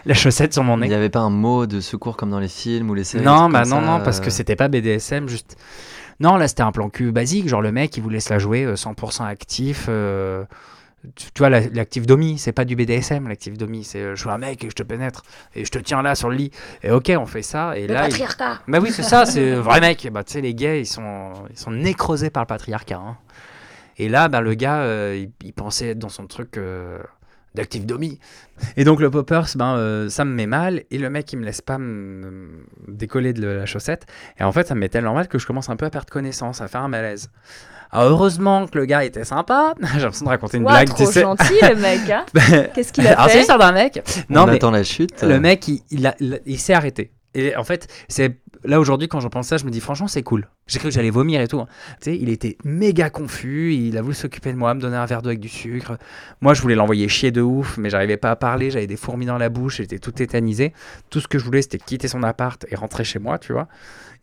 [0.05, 0.95] la chaussette sur mon Il n'y nez.
[0.95, 3.63] avait pas un mot de secours comme dans les films ou les séries Non, bah
[3.65, 5.57] non, non, parce que euh, c'était pas BDSM, juste.
[6.19, 8.63] Non, là, c'était un plan cul basique, genre le mec, il voulait se la jouer
[8.65, 9.85] euh, 100% actif.
[9.89, 10.43] euh,
[11.15, 14.21] Tu tu vois, la- l'actif domi, c'est pas du BDSM, l'actif domi, c'est euh, je
[14.21, 15.23] suis un mec et je te pénètre,
[15.55, 16.51] et je te tiens là sur le lit.
[16.83, 18.01] Et ok, on fait ça, et Le là.
[18.05, 20.07] il- patriarcat bah oui, c'est ça, c'est vrai mec.
[20.11, 22.97] Bah, tu sais, les gays, ils sont, ils sont nécrosés par le patriarcat.
[22.97, 23.17] hein.
[23.97, 26.99] Et là, bah, le gars, euh, il, il pensait être dans son truc euh,
[27.55, 28.19] d'actif domi.
[28.75, 30.83] Et donc, le poppers, ben, euh, ça me met mal.
[30.91, 34.05] Et le mec, il me laisse pas me décoller de la chaussette.
[34.39, 36.09] Et en fait, ça me met tellement mal que je commence un peu à perdre
[36.11, 37.31] connaissance, à faire un malaise.
[37.91, 39.73] Alors, heureusement que le gars était sympa.
[39.93, 41.21] J'ai l'impression de raconter une blague, trop tu sais.
[41.21, 42.25] gentil le mec hein.
[42.75, 44.01] Qu'est-ce qu'il a Alors, c'est fait l'histoire d'un mec.
[44.29, 45.21] On Non, mais attend la chute.
[45.23, 47.11] le mec, il, il, a- il- il s'est arrêté.
[47.33, 48.37] Et en fait, c'est
[48.67, 50.47] là aujourd'hui quand j'en pense ça, je me dis franchement c'est cool.
[50.67, 51.59] J'ai cru que j'allais vomir et tout.
[51.59, 51.67] hein.
[52.05, 55.29] Il était méga confus, il a voulu s'occuper de moi, me donner un verre d'eau
[55.29, 55.97] avec du sucre.
[56.41, 59.25] Moi, je voulais l'envoyer chier de ouf, mais j'arrivais pas à parler, j'avais des fourmis
[59.25, 60.73] dans la bouche, j'étais tout tétanisé.
[61.09, 63.69] Tout ce que je voulais, c'était quitter son appart et rentrer chez moi, tu vois.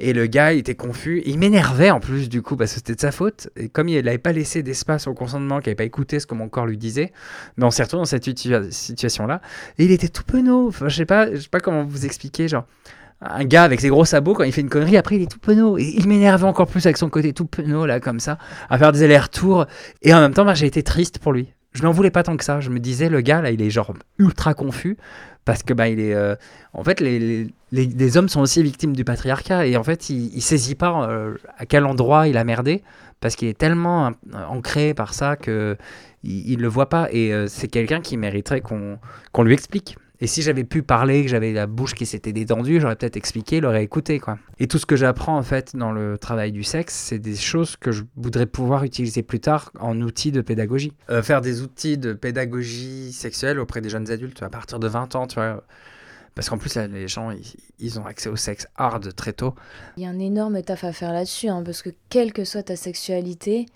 [0.01, 2.95] Et le gars, il était confus, il m'énervait en plus du coup parce que c'était
[2.95, 3.49] de sa faute.
[3.57, 6.35] Et comme il n'avait pas laissé d'espace au consentement, qu'il n'avait pas écouté ce que
[6.35, 7.13] mon corps lui disait,
[7.57, 8.25] mais on s'est retrouvé dans cette
[8.71, 9.41] situation-là.
[9.79, 10.69] Et il était tout penaud.
[10.69, 12.67] Enfin, je sais pas, je sais pas comment vous expliquer, genre
[13.25, 15.39] un gars avec ses gros sabots quand il fait une connerie après il est tout
[15.39, 15.79] penaud.
[15.79, 18.39] Et il m'énervait encore plus avec son côté tout penaud là comme ça
[18.71, 19.67] à faire des allers-retours.
[20.03, 21.53] Et en même temps bah, j'ai été triste pour lui.
[21.73, 22.61] Je n'en voulais pas tant que ça.
[22.61, 24.97] Je me disais le gars là il est genre ultra confus
[25.45, 26.37] parce que bah il est euh,
[26.73, 29.67] en fait les, les, hommes sont aussi victimes du patriarcat.
[29.67, 32.83] Et en fait il, il saisit pas euh, à quel endroit il a merdé
[33.21, 35.77] parce qu'il est tellement euh, ancré par ça que
[36.23, 37.09] il, le voit pas.
[37.13, 41.53] Et c'est quelqu'un qui mériterait qu'on lui explique et si j'avais pu parler, que j'avais
[41.53, 44.39] la bouche qui s'était détendue, j'aurais peut-être expliqué, il aurait écouté, quoi.
[44.59, 47.77] Et tout ce que j'apprends, en fait, dans le travail du sexe, c'est des choses
[47.77, 50.95] que je voudrais pouvoir utiliser plus tard en outils de pédagogie.
[51.11, 55.15] Euh, faire des outils de pédagogie sexuelle auprès des jeunes adultes à partir de 20
[55.15, 55.63] ans, tu vois.
[56.35, 57.45] Parce qu'en plus, là, les gens, ils,
[57.79, 59.55] ils ont accès au sexe hard très tôt.
[59.99, 62.63] Il y a un énorme taf à faire là-dessus, hein, parce que quelle que soit
[62.63, 63.67] ta sexualité,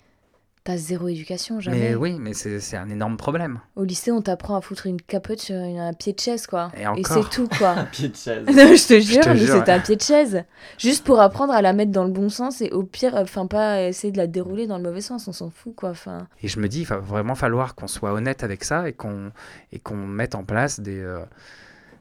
[0.77, 1.77] zéro éducation, jamais.
[1.79, 3.59] Mais oui, mais c'est c'est un énorme problème.
[3.75, 6.71] Au lycée, on t'apprend à foutre une capote sur une- un pied de chaise, quoi.
[6.77, 7.23] Et Et encore.
[7.23, 7.75] c'est tout, quoi.
[7.91, 8.45] Pied de chaise.
[8.47, 9.69] non, je te jure, ouais.
[9.69, 10.43] un pied de chaise.
[10.77, 13.83] Juste pour apprendre à la mettre dans le bon sens et au pire, enfin, pas
[13.83, 15.89] essayer de la dérouler dans le mauvais sens, on s'en fout, quoi.
[15.89, 18.93] Enfin, Et je me dis, il va vraiment falloir qu'on soit honnête avec ça et
[18.93, 19.31] qu'on
[19.71, 21.19] et qu'on mette en place des, euh,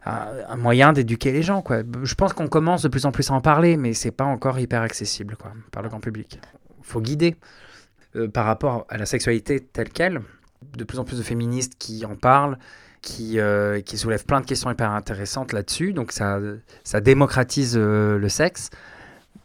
[0.05, 1.61] un, un moyen d'éduquer les gens.
[1.63, 1.79] Quoi.
[2.03, 4.59] Je pense qu'on commence de plus en plus à en parler, mais c'est pas encore
[4.59, 6.41] hyper accessible quoi, par le grand public.
[6.83, 7.37] faut guider
[8.17, 10.21] euh, par rapport à la sexualité telle qu'elle.
[10.77, 12.59] De plus en plus de féministes qui en parlent,
[13.03, 15.93] qui, euh, qui soulèvent plein de questions hyper intéressantes là-dessus.
[15.93, 16.41] Donc ça,
[16.85, 18.71] ça démocratise euh, le sexe.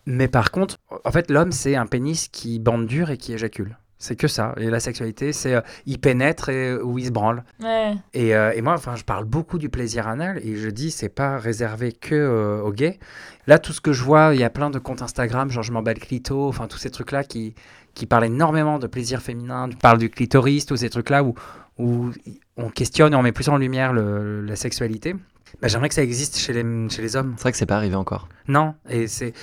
[0.06, 3.78] Mais par contre, en fait, l'homme, c'est un pénis qui bande dur et qui éjacule.
[4.04, 4.54] C'est que ça.
[4.58, 7.44] Et la sexualité, c'est euh, il pénètre et, euh, ou il se branle.
[7.62, 7.94] ouais.
[8.14, 11.08] Et, euh, et moi, enfin, je parle beaucoup du plaisir anal et je dis c'est
[11.08, 13.00] pas réservé que euh, aux gays.
[13.48, 15.72] Là, tout ce que je vois, il y a plein de comptes Instagram, genre je
[15.72, 17.56] m'emballe clito, enfin tous ces trucs-là qui,
[17.94, 21.34] qui parlent énormément de plaisir féminin, tu parles du clitoris, tous ces trucs-là où,
[21.78, 22.10] où
[22.58, 25.16] on questionne et on met plus en lumière le- la sexualité.
[25.62, 27.36] Bah, J'aimerais que ça existe chez les, chez les hommes.
[27.38, 28.28] C'est vrai que c'est pas arrivé encore.
[28.50, 29.34] Non, et c'est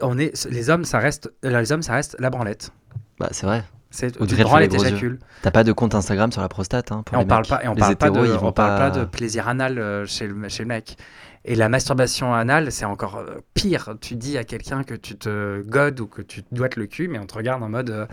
[0.00, 2.70] on est les hommes, ça reste les hommes, ça reste la branlette.
[3.18, 3.64] Bah, c'est vrai.
[3.90, 5.18] C'est et les t'éjacules.
[5.42, 7.48] T'as pas de compte Instagram sur la prostate, hein, pour Et on parle mecs.
[7.48, 9.48] pas et on Les parle pas de ils vont on parle pas pas- de plaisir
[9.48, 10.96] anal euh, chez le chez le mec.
[11.48, 13.94] Et la masturbation anale, c'est encore euh, pire.
[14.00, 17.06] Tu dis à quelqu'un que tu te godes ou que tu te doites le cul,
[17.06, 18.06] mais on te regarde en mode euh,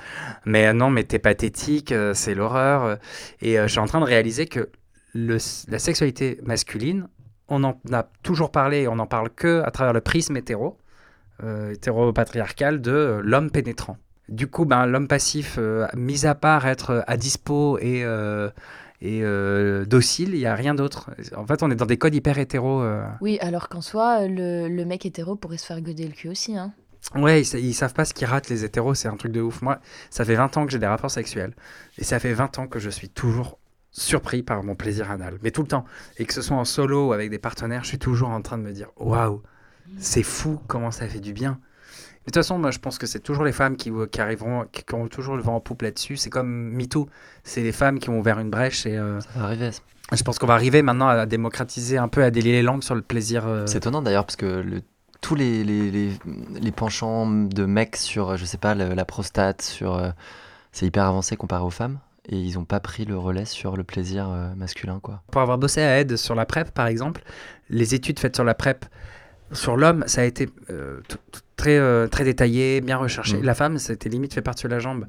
[0.45, 2.97] mais non, mais t'es pathétique, euh, c'est l'horreur.
[3.41, 4.69] Et euh, je suis en train de réaliser que
[5.15, 7.07] le, la sexualité masculine,
[7.47, 10.77] on en a toujours parlé, on en parle que à travers le prisme hétéro,
[11.71, 13.97] hétéro-patriarcal de l'homme pénétrant.
[14.29, 18.49] Du coup, ben, l'homme passif, euh, mis à part être euh, à dispo et, euh,
[19.01, 21.11] et euh, docile, il n'y a rien d'autre.
[21.35, 22.81] En fait, on est dans des codes hyper hétéro.
[22.81, 23.03] euh.
[23.21, 26.57] Oui, alors qu'en soi, le, le mec hétéro pourrait se faire goder le cul aussi,
[26.57, 26.73] hein.
[27.15, 29.61] Ouais, ils, ils savent pas ce qu'ils ratent, les hétéros, c'est un truc de ouf.
[29.61, 31.53] Moi, ça fait 20 ans que j'ai des rapports sexuels.
[31.97, 33.59] Et ça fait 20 ans que je suis toujours
[33.91, 35.37] surpris par mon plaisir anal.
[35.43, 35.83] Mais tout le temps.
[36.17, 38.57] Et que ce soit en solo ou avec des partenaires, je suis toujours en train
[38.57, 39.41] de me dire waouh,
[39.97, 41.59] c'est fou comment ça fait du bien.
[42.25, 44.83] De toute façon, moi, je pense que c'est toujours les femmes qui, qui arriveront, qui,
[44.83, 46.15] qui ont toujours le vent en poupe là-dessus.
[46.17, 47.09] C'est comme MeToo.
[47.43, 49.71] C'est les femmes qui ont ouvert une brèche et euh, Ça va arriver.
[50.13, 52.95] je pense qu'on va arriver maintenant à démocratiser un peu, à délier les langues sur
[52.95, 53.45] le plaisir.
[53.45, 54.81] euh, C'est étonnant d'ailleurs parce que le-
[55.19, 56.11] tous les, les, les,
[56.61, 60.09] les penchants de mecs sur, je sais pas, la prostate, sur, euh,
[60.71, 61.99] c'est hyper avancé comparé aux femmes
[62.29, 65.21] et ils ont pas pris le relais sur le plaisir euh, masculin quoi.
[65.31, 67.21] Pour avoir bossé à Aide sur la PrEP, par exemple,
[67.69, 68.85] les études faites sur la PrEP,
[69.51, 70.99] sur l'homme, ça a été euh,
[71.55, 73.37] très, euh, très détaillé, bien recherché.
[73.37, 73.43] Mm.
[73.43, 75.05] La femme, c'était limite fait par-dessus la jambe.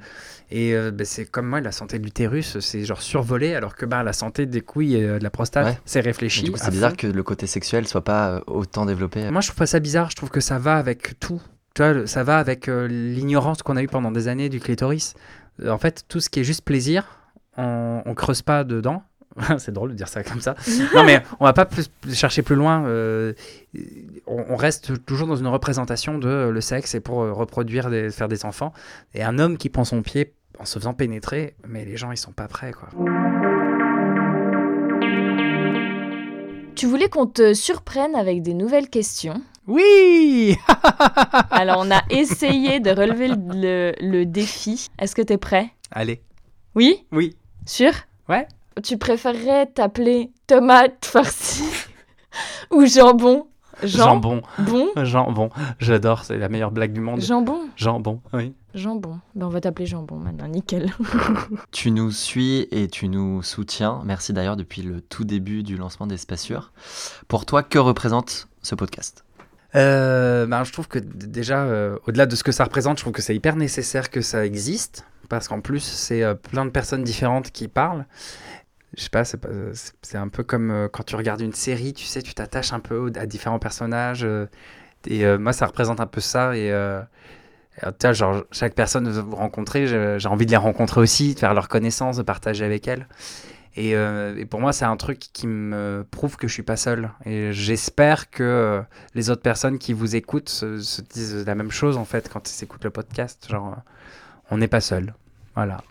[0.51, 3.87] Et euh, ben, c'est comme moi, la santé de l'utérus, c'est genre survolé, alors que
[3.87, 5.79] bah, la santé des couilles et euh, de la prostate, Ouais.
[5.85, 6.53] c'est réfléchi.
[6.57, 6.97] c'est bizarre fond.
[6.97, 9.31] que le côté sexuel soit pas autant développé.
[9.31, 10.11] Moi, je trouve pas ça bizarre.
[10.11, 11.41] Je trouve que ça va avec tout.
[11.75, 15.15] Tu vois, ça va avec euh, l'ignorance qu'on a eue pendant des années du clitoris.
[15.67, 17.05] En fait, tout ce qui est juste plaisir,
[17.57, 19.03] on, on creuse pas dedans.
[19.59, 20.55] c'est drôle de dire ça comme ça.
[20.95, 22.85] non, mais on va pas plus, chercher plus loin.
[22.87, 23.33] euh,
[24.35, 27.91] on, on reste toujours dans une représentation de euh, le sexe et pour euh, reproduire,
[27.91, 28.73] des, faire des enfants.
[29.15, 32.17] Et un homme qui prend son pied en se faisant pénétrer, mais les gens, ils
[32.17, 32.89] sont pas prêts, quoi.
[36.77, 39.41] Tu voulais qu'on te surprenne avec des nouvelles questions?
[39.67, 40.57] Oui
[41.51, 44.89] Alors, on a essayé de relever le, défi.
[44.99, 45.71] Est-ce que t'es prêt?
[45.91, 46.23] Allez.
[46.75, 47.07] Oui?
[47.13, 47.37] Oui.
[47.65, 47.93] Sûr?
[48.29, 48.47] Ouais.
[48.83, 51.87] Tu préférerais t'appeler tomate farcie
[52.71, 53.47] ou jambon?
[53.87, 54.43] Jambon.
[54.59, 55.51] Bon Jambon.
[55.79, 57.21] J'adore, c'est la meilleure blague du monde.
[57.21, 58.55] Jambon Jambon, oui.
[58.75, 59.21] Jambon.
[59.35, 60.93] Ben, on va t'appeler Jambon maintenant, nickel.
[61.71, 64.03] Tu nous suis et tu nous soutiens.
[64.05, 66.73] Merci d'ailleurs depuis le tout début du lancement d'Espace Sûr.
[67.29, 69.25] Pour toi, que représente ce podcast?
[69.77, 73.13] Euh, ben, je trouve que déjà, euh, au-delà de ce que ça représente, je trouve
[73.13, 75.05] que c'est hyper nécessaire que ça existe.
[75.29, 78.07] Parce qu'en plus, c'est euh, plein de personnes différentes qui parlent.
[78.97, 82.23] Je sais pas, c'est un peu comme euh, quand tu regardes une série, tu sais,
[82.23, 84.25] tu t'attaches un peu à différents personnages.
[84.25, 84.47] euh,
[85.07, 86.57] et euh, moi, ça représente un peu ça.
[86.57, 87.03] Et, euh,
[87.99, 91.55] tu genre, chaque personne que vous rencontrez, j'ai envie de les rencontrer aussi, de faire
[91.55, 93.09] leur connaissance, de partager avec elles.
[93.77, 93.97] Et,
[94.49, 97.11] pour moi, c'est un truc qui me prouve que je suis pas seul.
[97.27, 98.83] Et j'espère que
[99.15, 102.49] les autres personnes qui vous écoutent se, se disent la même chose en fait quand
[102.51, 103.47] ils écoutent le podcast.
[103.51, 103.77] Genre,
[104.51, 105.15] on n'est pas seul.
[105.57, 105.83] Voilà.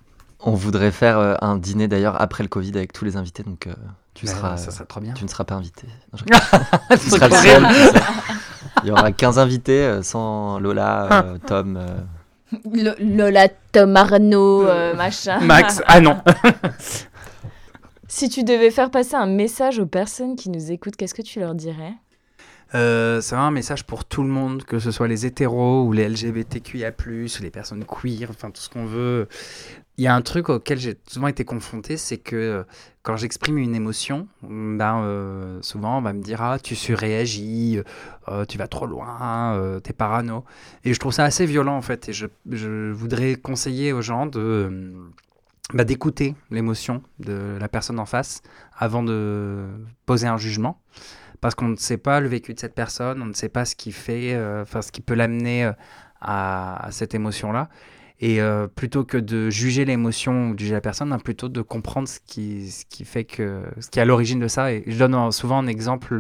[0.46, 3.68] On voudrait faire euh, un dîner d'ailleurs après le Covid avec tous les invités, donc
[3.68, 3.74] euh,
[4.14, 5.14] tu, Mais seras, ça serait trop bien.
[5.14, 5.88] tu ne seras pas invité.
[6.12, 7.00] Non, je rigole.
[7.00, 7.68] tu seras le seul.
[7.68, 8.04] tu sais.
[8.84, 11.78] Il y aura 15 invités euh, sans Lola, euh, Tom.
[11.78, 15.40] euh, Lola, Tom, Arnaud, euh, machin.
[15.40, 16.22] Max, ah non.
[18.08, 21.40] Si tu devais faire passer un message aux personnes qui nous écoutent, qu'est-ce que tu
[21.40, 21.94] leur dirais?
[22.76, 26.08] Euh, c'est un message pour tout le monde, que ce soit les hétéros ou les
[26.10, 29.28] LGBTQIA+, ou les personnes queer, enfin tout ce qu'on veut.
[29.98, 32.64] Il y a un truc auquel j'ai souvent été confronté, c'est que euh,
[33.04, 37.82] quand j'exprime une émotion, ben, euh, souvent on va me dire ah tu surréagis,
[38.30, 40.46] euh, tu vas trop loin, euh, t'es parano.
[40.86, 42.10] Et je trouve ça assez violent en fait.
[42.10, 44.94] Et je, voudrais conseiller aux gens de euh,
[45.74, 48.42] bah, d'écouter l'émotion de la personne en face
[48.78, 49.68] avant de
[50.06, 50.80] poser un jugement
[51.42, 53.76] parce qu'on ne sait pas le vécu de cette personne, on ne sait pas ce
[53.76, 55.70] qui fait, enfin ce qui peut l'amener
[56.22, 57.68] à, à cette émotion-là.
[58.26, 61.62] Et euh, plutôt que de juger l'émotion ou de juger la personne, hein, plutôt de
[61.62, 64.70] comprendre ce qui, ce qui fait que, ce qui est à l'origine de ça.
[64.74, 66.16] Je donne souvent un exemple,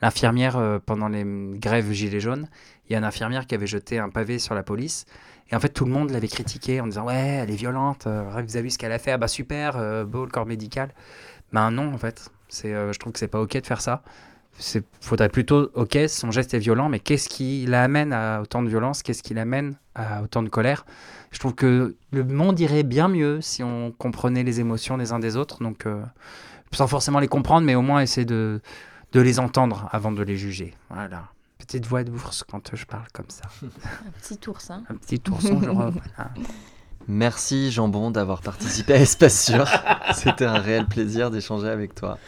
[0.00, 1.24] l'infirmière euh, pendant les
[1.58, 2.48] grèves gilets jaunes,
[2.88, 5.04] il y a une infirmière qui avait jeté un pavé sur la police.
[5.50, 8.22] Et en fait, tout le monde l'avait critiqué en disant Ouais, elle est violente, euh,
[8.46, 10.94] vous avez vu ce qu'elle a fait, ah bah super, beau le corps médical.
[11.52, 12.30] Ben non, en fait.
[12.64, 14.02] Euh, je trouve que c'est pas ok de faire ça.
[14.74, 18.68] Il faudrait plutôt, ok, son geste est violent, mais qu'est-ce qui l'amène à autant de
[18.68, 19.02] violence?
[19.02, 20.84] Qu'est-ce qui l'amène à autant de colère?
[21.30, 25.18] Je trouve que le monde irait bien mieux si on comprenait les émotions des uns
[25.18, 25.62] des autres.
[25.62, 26.02] Donc, euh,
[26.72, 28.60] sans forcément les comprendre, mais au moins essayer de,
[29.12, 30.74] de les entendre avant de les juger.
[30.90, 31.28] Voilà.
[31.58, 33.44] Petite voix d'ours quand je parle comme ça.
[33.62, 35.92] Un petit ours, hein Un petit ourson, je voilà.
[37.08, 39.66] Merci Jambon d'avoir participé à Espace Sûr.
[40.14, 42.18] C'était un réel plaisir d'échanger avec toi.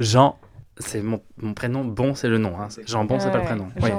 [0.00, 0.38] Jean,
[0.78, 1.84] c'est mon, mon prénom.
[1.84, 2.58] Bon, c'est le nom.
[2.60, 2.68] Hein.
[2.86, 3.68] Jambon, c'est pas le prénom.
[3.80, 3.92] Ouais.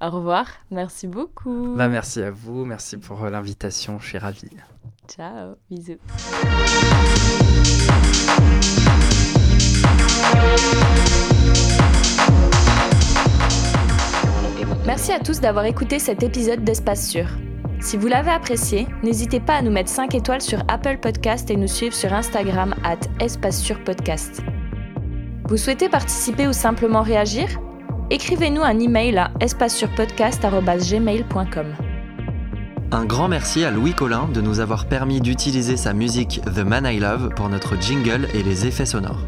[0.00, 1.74] Au revoir, merci beaucoup.
[1.76, 4.50] Bah, merci à vous, merci pour euh, l'invitation, je suis ravi.
[5.06, 5.98] Ciao, bisous.
[14.84, 17.26] Merci à tous d'avoir écouté cet épisode d'Espace Sûr.
[17.80, 21.56] Si vous l'avez apprécié, n'hésitez pas à nous mettre 5 étoiles sur Apple Podcast et
[21.56, 24.42] nous suivre sur Instagram at Espace Sûr Podcast.
[25.48, 27.48] Vous souhaitez participer ou simplement réagir?
[28.10, 31.66] Écrivez-nous un email à espacesurpodcast.gmail.com.
[32.90, 36.86] Un grand merci à Louis Collin de nous avoir permis d'utiliser sa musique The Man
[36.86, 39.24] I Love pour notre jingle et les effets sonores.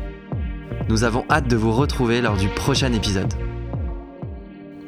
[0.89, 3.33] Nous avons hâte de vous retrouver lors du prochain épisode.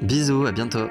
[0.03, 0.89] Bisous, à bientôt